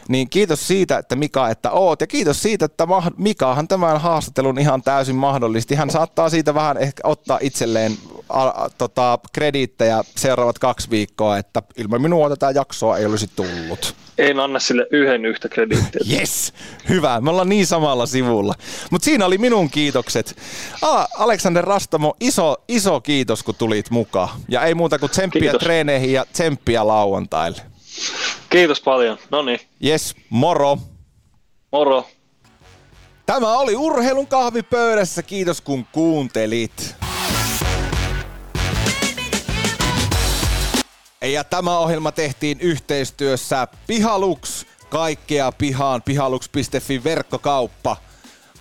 Niin 0.09 0.31
kiitos 0.31 0.69
siitä, 0.69 0.99
että 0.99 1.17
Mika, 1.17 1.49
että 1.49 1.71
oot, 1.71 2.01
ja 2.01 2.07
kiitos 2.07 2.43
siitä, 2.43 2.65
että 2.65 2.87
Mikahan 3.17 3.69
tämän 3.69 4.01
haastattelun 4.01 4.59
ihan 4.59 4.83
täysin 4.83 5.17
mahdollisti. 5.17 5.75
Hän 5.75 5.91
saattaa 5.91 6.31
siitä 6.31 6.55
vähän 6.55 6.77
ehkä 6.77 7.01
ottaa 7.05 7.39
itselleen 7.43 7.93
a, 8.29 8.43
a, 8.49 8.71
tota, 8.79 9.19
krediittejä 9.33 10.03
seuraavat 10.17 10.59
kaksi 10.59 10.91
viikkoa, 10.91 11.39
että 11.39 11.63
ilman 11.77 12.03
minua 12.03 12.29
tätä 12.29 12.51
jaksoa 12.51 12.99
ei 12.99 13.07
olisi 13.07 13.31
tullut. 13.37 13.95
En 14.19 14.41
anna 14.41 14.59
sille 14.59 14.87
yhden 14.91 15.25
yhtä 15.25 15.49
krediittiä. 15.49 16.01
Yes, 16.19 16.53
hyvä. 16.89 17.21
Me 17.21 17.31
ollaan 17.31 17.49
niin 17.49 17.67
samalla 17.67 18.07
sivulla. 18.07 18.55
Mutta 18.91 19.05
siinä 19.05 19.27
oli 19.27 19.39
minun 19.39 19.71
kiitokset. 19.71 20.37
Ah, 20.83 21.09
Aleksander 21.19 21.65
Rastamo, 21.65 22.17
iso, 22.21 22.57
iso 22.69 23.01
kiitos 23.01 23.43
kun 23.43 23.55
tulit 23.55 23.91
mukaan. 23.91 24.29
Ja 24.49 24.63
ei 24.63 24.75
muuta 24.75 24.99
kuin 24.99 25.11
tsemppiä 25.11 25.41
Kiitos. 25.41 25.61
treeneihin 25.63 26.13
ja 26.13 26.25
tsemppiä 26.33 26.87
lauantaille. 26.87 27.63
Kiitos 28.51 28.81
paljon. 28.81 29.19
No 29.31 29.43
niin, 29.43 29.61
Yes, 29.85 30.15
moro. 30.31 30.79
moro. 31.73 32.07
Tämä 33.27 33.59
oli 33.59 33.77
Urheilun 33.77 34.27
kahvipöydässä. 34.27 35.23
Kiitos 35.23 35.61
kun 35.61 35.87
kuuntelit. 35.93 36.95
Ja 41.33 41.45
tämä 41.45 41.79
ohjelma 41.79 42.13
tehtiin 42.13 42.61
yhteistyössä 42.61 43.69
Pihalux, 43.87 44.67
kaikkea 44.89 45.53
pihaan, 45.53 46.03
pihalux.fi 46.03 47.05
verkkokauppa. 47.05 47.97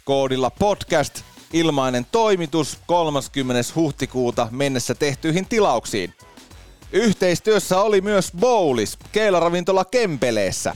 Koodilla 0.05 0.49
podcast, 0.49 1.21
ilmainen 1.53 2.05
toimitus 2.11 2.77
30. 2.87 3.71
huhtikuuta 3.75 4.47
mennessä 4.51 4.95
tehtyihin 4.95 5.45
tilauksiin. 5.45 6.13
Yhteistyössä 6.91 7.81
oli 7.81 8.01
myös 8.01 8.31
Bowlis, 8.39 8.97
keilaravintola 9.11 9.85
Kempeleessä. 9.85 10.75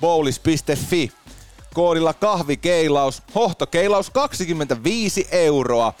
Bowlis.fi. 0.00 1.12
Koodilla 1.74 2.14
kahvikeilaus, 2.14 3.22
hohtokeilaus 3.34 4.10
25 4.10 5.28
euroa. 5.30 5.92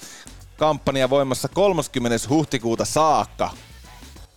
Kampanja 0.56 1.10
voimassa 1.10 1.48
30. 1.48 2.28
huhtikuuta 2.28 2.84
saakka. 2.84 3.50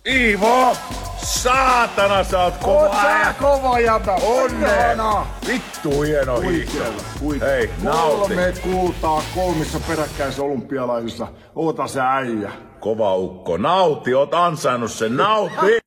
Iivo! 0.06 0.76
Saatana, 1.16 2.24
sä 2.24 2.42
oot 2.42 2.56
kova 2.56 3.00
äijä. 3.02 3.34
kova 3.40 3.80
jäbä. 3.80 4.14
Onneen! 4.14 4.98
Vittu 5.46 6.00
hieno 6.02 6.40
hiihtely. 6.40 6.94
Hei, 7.40 7.70
nauti. 7.82 8.34
Kolme 8.34 8.52
kultaa 8.62 9.22
kolmissa 9.34 9.80
peräkkäisissä 9.88 10.42
olympialaisissa. 10.42 11.26
Oota 11.54 11.86
se 11.86 12.00
äijä. 12.00 12.50
Kova 12.80 13.14
ukko, 13.14 13.56
nauti, 13.56 14.14
oot 14.14 14.34
ansainnut 14.34 14.90
sen, 14.90 15.16
nauti! 15.16 15.78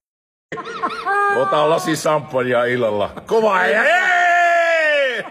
Ota 1.42 1.70
lasi 1.70 1.96
sampania 1.96 2.66
illalla. 2.66 3.10
Kova 3.28 3.58
äijä, 3.58 3.84
yes, 3.84 5.26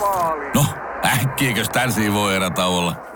maali. 0.00 0.50
No, 0.54 0.64
äkkiäkös 1.04 1.68
tän 1.68 1.90
voi 2.14 2.36
erätauolla? 2.36 3.15